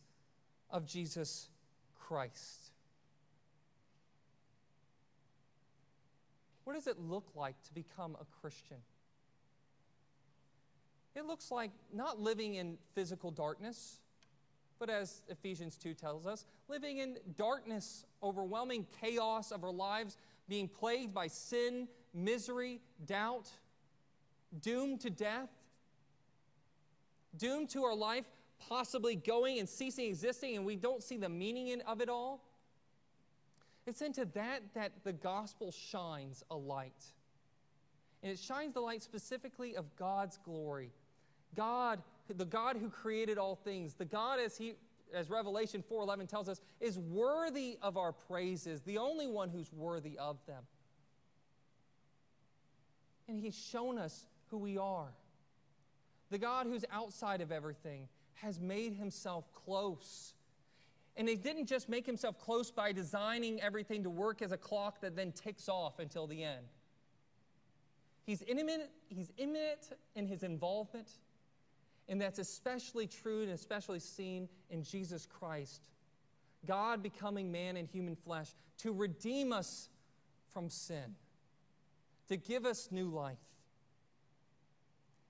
of 0.71 0.87
Jesus 0.87 1.49
Christ. 1.99 2.71
What 6.65 6.75
does 6.75 6.87
it 6.87 6.99
look 6.99 7.29
like 7.35 7.55
to 7.65 7.75
become 7.75 8.17
a 8.21 8.25
Christian? 8.41 8.79
It 11.15 11.25
looks 11.25 11.51
like 11.51 11.71
not 11.95 12.21
living 12.21 12.57
in 12.57 12.77
physical 12.95 13.31
darkness, 13.31 14.01
but 14.79 14.91
as 14.91 15.23
Ephesians 15.29 15.77
2 15.77 15.95
tells 15.95 16.27
us, 16.27 16.45
living 16.69 16.99
in 16.99 17.17
darkness, 17.39 18.05
overwhelming 18.23 18.87
chaos 19.01 19.53
of 19.53 19.65
our 19.65 19.73
lives, 19.73 20.19
being 20.49 20.69
plagued 20.69 21.15
by 21.15 21.27
sin, 21.27 21.89
misery, 22.15 22.81
doubt, 23.05 23.51
doomed 24.61 25.01
to 25.01 25.11
death, 25.11 25.51
doomed 27.37 27.69
to 27.71 27.85
our 27.85 27.95
life 27.95 28.27
possibly 28.59 29.17
going 29.17 29.59
and 29.59 29.69
ceasing 29.69 30.07
existing, 30.07 30.57
and 30.57 30.65
we 30.65 30.77
don't 30.77 31.03
see 31.03 31.17
the 31.17 31.29
meaning 31.29 31.81
of 31.83 32.01
it 32.01 32.09
all. 32.09 32.43
It's 33.87 34.03
into 34.03 34.25
that 34.35 34.63
that 34.75 34.93
the 35.05 35.13
gospel 35.13 35.71
shines 35.71 36.43
a 36.51 36.57
light. 36.57 37.05
And 38.23 38.33
it 38.33 38.39
shines 38.39 38.75
the 38.75 38.81
light 38.81 39.03
specifically 39.03 39.77
of 39.77 39.95
God's 39.97 40.39
glory. 40.39 40.91
God, 41.55 42.03
the 42.29 42.45
God 42.45 42.77
who 42.77 42.91
created 42.91 43.39
all 43.39 43.55
things, 43.55 43.95
the 43.95 44.05
God 44.05 44.41
as 44.41 44.57
he 44.57 44.75
as 45.15 45.31
Revelation 45.31 45.83
4:11 45.83 46.27
tells 46.27 46.49
us 46.49 46.61
is 46.81 46.99
worthy 46.99 47.79
of 47.83 47.97
our 47.97 48.13
praises, 48.13 48.83
the 48.83 48.99
only 48.99 49.27
one 49.27 49.51
who's 49.51 49.73
worthy 49.73 50.19
of 50.19 50.45
them. 50.47 50.67
And 53.29 53.41
he's 53.41 53.57
shown 53.57 53.99
us 53.99 54.27
who 54.51 54.59
we 54.59 54.79
are. 54.79 55.13
The 56.31 56.39
God 56.39 56.67
who's 56.67 56.85
outside 56.91 57.41
of 57.41 57.53
everything 57.53 58.09
has 58.35 58.61
made 58.61 58.95
himself 58.95 59.53
close. 59.53 60.35
And 61.17 61.29
he 61.29 61.37
didn't 61.37 61.67
just 61.67 61.89
make 61.89 62.05
himself 62.05 62.39
close 62.39 62.71
by 62.71 62.93
designing 62.93 63.61
everything 63.61 64.03
to 64.03 64.11
work 64.11 64.43
as 64.43 64.53
a 64.53 64.57
clock 64.57 65.01
that 65.01 65.17
then 65.17 65.33
ticks 65.33 65.69
off 65.69 65.99
until 65.99 66.27
the 66.27 66.45
end. 66.45 66.67
He's 68.25 68.43
intimate, 68.43 68.91
he's 69.09 69.33
immanent 69.39 69.93
in 70.15 70.27
his 70.27 70.43
involvement, 70.43 71.09
and 72.09 72.21
that's 72.21 72.39
especially 72.39 73.07
true 73.07 73.43
and 73.43 73.51
especially 73.51 73.99
seen 73.99 74.49
in 74.71 74.83
Jesus 74.83 75.27
Christ. 75.27 75.89
God 76.67 77.03
becoming 77.03 77.51
man 77.51 77.77
in 77.77 77.87
human 77.87 78.17
flesh 78.17 78.49
to 78.79 78.93
redeem 78.93 79.53
us 79.53 79.89
from 80.53 80.69
sin, 80.69 81.15
to 82.29 82.37
give 82.37 82.65
us 82.65 82.89
new 82.91 83.09
life. 83.09 83.39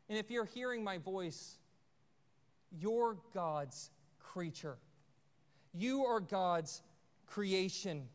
And 0.09 0.19
if 0.19 0.31
you're 0.31 0.45
hearing 0.45 0.85
my 0.85 0.99
voice, 0.99 1.57
you're 2.71 3.17
God's 3.35 3.91
creature. 4.19 4.77
You 5.73 6.05
are 6.05 6.21
God's 6.21 6.83
creation. 7.27 8.09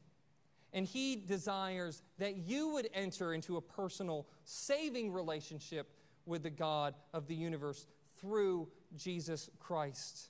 And 0.73 0.85
He 0.85 1.15
desires 1.15 2.01
that 2.17 2.37
you 2.37 2.69
would 2.69 2.89
enter 2.93 3.33
into 3.33 3.57
a 3.57 3.61
personal, 3.61 4.25
saving 4.45 5.11
relationship 5.11 5.89
with 6.25 6.43
the 6.43 6.49
God 6.49 6.95
of 7.13 7.27
the 7.27 7.35
universe 7.35 7.87
through 8.21 8.69
Jesus 8.95 9.49
Christ. 9.59 10.29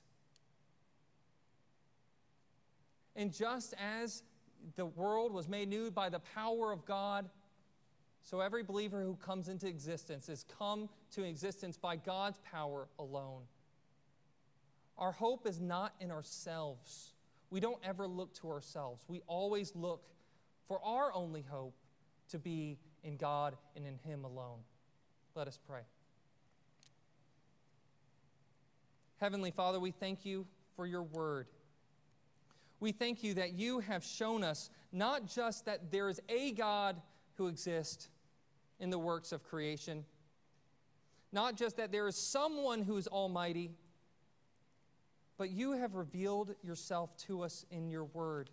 And 3.14 3.32
just 3.32 3.74
as 3.78 4.22
the 4.76 4.86
world 4.86 5.32
was 5.32 5.48
made 5.48 5.68
new 5.68 5.90
by 5.90 6.08
the 6.08 6.20
power 6.20 6.72
of 6.72 6.84
God, 6.86 7.28
so 8.22 8.40
every 8.40 8.62
believer 8.62 9.02
who 9.02 9.16
comes 9.16 9.48
into 9.48 9.66
existence 9.66 10.28
is 10.28 10.44
come 10.58 10.88
to 11.12 11.24
existence 11.24 11.76
by 11.76 11.96
God's 11.96 12.38
power 12.50 12.88
alone. 12.98 13.42
Our 14.96 15.12
hope 15.12 15.46
is 15.46 15.60
not 15.60 15.94
in 16.00 16.10
ourselves. 16.10 17.12
We 17.50 17.60
don't 17.60 17.80
ever 17.84 18.06
look 18.06 18.32
to 18.36 18.48
ourselves. 18.48 19.04
We 19.08 19.20
always 19.26 19.74
look 19.74 20.04
for 20.68 20.80
our 20.84 21.12
only 21.12 21.42
hope 21.42 21.74
to 22.30 22.38
be 22.38 22.78
in 23.02 23.16
God 23.16 23.56
and 23.74 23.84
in 23.84 23.98
Him 23.98 24.24
alone. 24.24 24.60
Let 25.34 25.48
us 25.48 25.58
pray. 25.66 25.82
Heavenly 29.22 29.52
Father, 29.52 29.78
we 29.78 29.92
thank 29.92 30.24
you 30.24 30.44
for 30.74 30.84
your 30.84 31.04
word. 31.04 31.46
We 32.80 32.90
thank 32.90 33.22
you 33.22 33.34
that 33.34 33.52
you 33.52 33.78
have 33.78 34.02
shown 34.02 34.42
us 34.42 34.68
not 34.90 35.28
just 35.32 35.64
that 35.66 35.92
there 35.92 36.08
is 36.08 36.20
a 36.28 36.50
God 36.50 37.00
who 37.36 37.46
exists 37.46 38.08
in 38.80 38.90
the 38.90 38.98
works 38.98 39.30
of 39.30 39.44
creation, 39.44 40.04
not 41.30 41.54
just 41.54 41.76
that 41.76 41.92
there 41.92 42.08
is 42.08 42.16
someone 42.16 42.82
who 42.82 42.96
is 42.96 43.06
almighty, 43.06 43.70
but 45.38 45.50
you 45.50 45.78
have 45.78 45.94
revealed 45.94 46.56
yourself 46.60 47.16
to 47.18 47.42
us 47.42 47.64
in 47.70 47.88
your 47.88 48.06
word. 48.06 48.50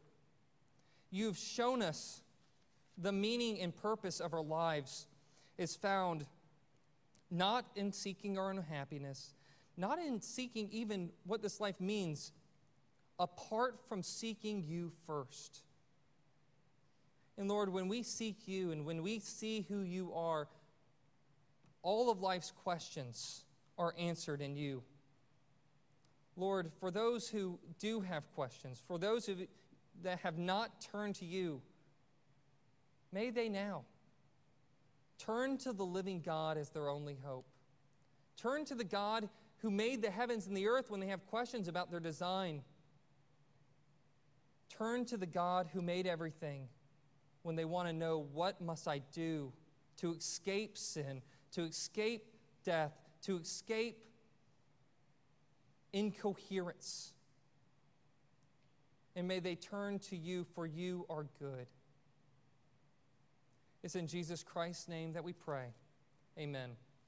You've 1.09 1.39
shown 1.39 1.81
us 1.81 2.21
the 2.95 3.11
meaning 3.11 3.59
and 3.59 3.75
purpose 3.75 4.19
of 4.19 4.35
our 4.35 4.43
lives 4.43 5.07
is 5.57 5.75
found 5.75 6.27
not 7.31 7.65
in 7.75 7.91
seeking 7.91 8.37
our 8.37 8.51
own 8.51 8.63
happiness, 8.69 9.33
not 9.79 9.97
in 9.97 10.21
seeking 10.21 10.67
even 10.71 11.09
what 11.25 11.41
this 11.41 11.61
life 11.61 11.79
means, 11.79 12.33
apart 13.17 13.79
from 13.87 14.03
seeking 14.03 14.63
you 14.67 14.91
first. 15.07 15.61
And 17.37 17.47
Lord, 17.47 17.69
when 17.69 17.87
we 17.87 18.03
seek 18.03 18.45
you 18.45 18.71
and 18.71 18.85
when 18.85 19.01
we 19.01 19.19
see 19.19 19.65
who 19.69 19.81
you 19.81 20.13
are, 20.13 20.49
all 21.81 22.11
of 22.11 22.21
life's 22.21 22.51
questions 22.51 23.45
are 23.77 23.95
answered 23.97 24.41
in 24.41 24.57
you. 24.57 24.83
Lord, 26.35 26.71
for 26.81 26.91
those 26.91 27.29
who 27.29 27.57
do 27.79 28.01
have 28.01 28.29
questions, 28.35 28.81
for 28.85 28.97
those 28.97 29.25
who, 29.25 29.35
that 30.03 30.19
have 30.19 30.37
not 30.37 30.81
turned 30.81 31.15
to 31.15 31.25
you, 31.25 31.61
may 33.13 33.29
they 33.29 33.47
now 33.47 33.83
turn 35.17 35.57
to 35.59 35.71
the 35.71 35.85
living 35.85 36.19
God 36.19 36.57
as 36.57 36.69
their 36.69 36.89
only 36.89 37.17
hope. 37.23 37.45
Turn 38.35 38.65
to 38.65 38.75
the 38.75 38.83
God 38.83 39.29
who 39.61 39.69
made 39.69 40.01
the 40.01 40.09
heavens 40.09 40.47
and 40.47 40.55
the 40.55 40.67
earth 40.67 40.89
when 40.89 40.99
they 40.99 41.07
have 41.07 41.25
questions 41.27 41.67
about 41.67 41.91
their 41.91 41.99
design. 41.99 42.61
Turn 44.69 45.05
to 45.05 45.17
the 45.17 45.25
God 45.25 45.67
who 45.73 45.81
made 45.81 46.07
everything 46.07 46.69
when 47.43 47.55
they 47.55 47.65
want 47.65 47.87
to 47.87 47.93
know 47.93 48.27
what 48.33 48.61
must 48.61 48.87
I 48.87 48.99
do 49.11 49.51
to 49.97 50.13
escape 50.13 50.77
sin, 50.77 51.21
to 51.51 51.63
escape 51.63 52.25
death, 52.63 52.93
to 53.23 53.37
escape 53.37 54.05
incoherence. 55.91 57.13
And 59.15 59.27
may 59.27 59.39
they 59.39 59.55
turn 59.55 59.99
to 59.99 60.15
you, 60.15 60.45
for 60.55 60.65
you 60.65 61.05
are 61.09 61.25
good. 61.39 61.67
It's 63.83 63.95
in 63.95 64.07
Jesus 64.07 64.43
Christ's 64.43 64.87
name 64.87 65.13
that 65.13 65.23
we 65.23 65.33
pray. 65.33 65.73
Amen. 66.37 66.71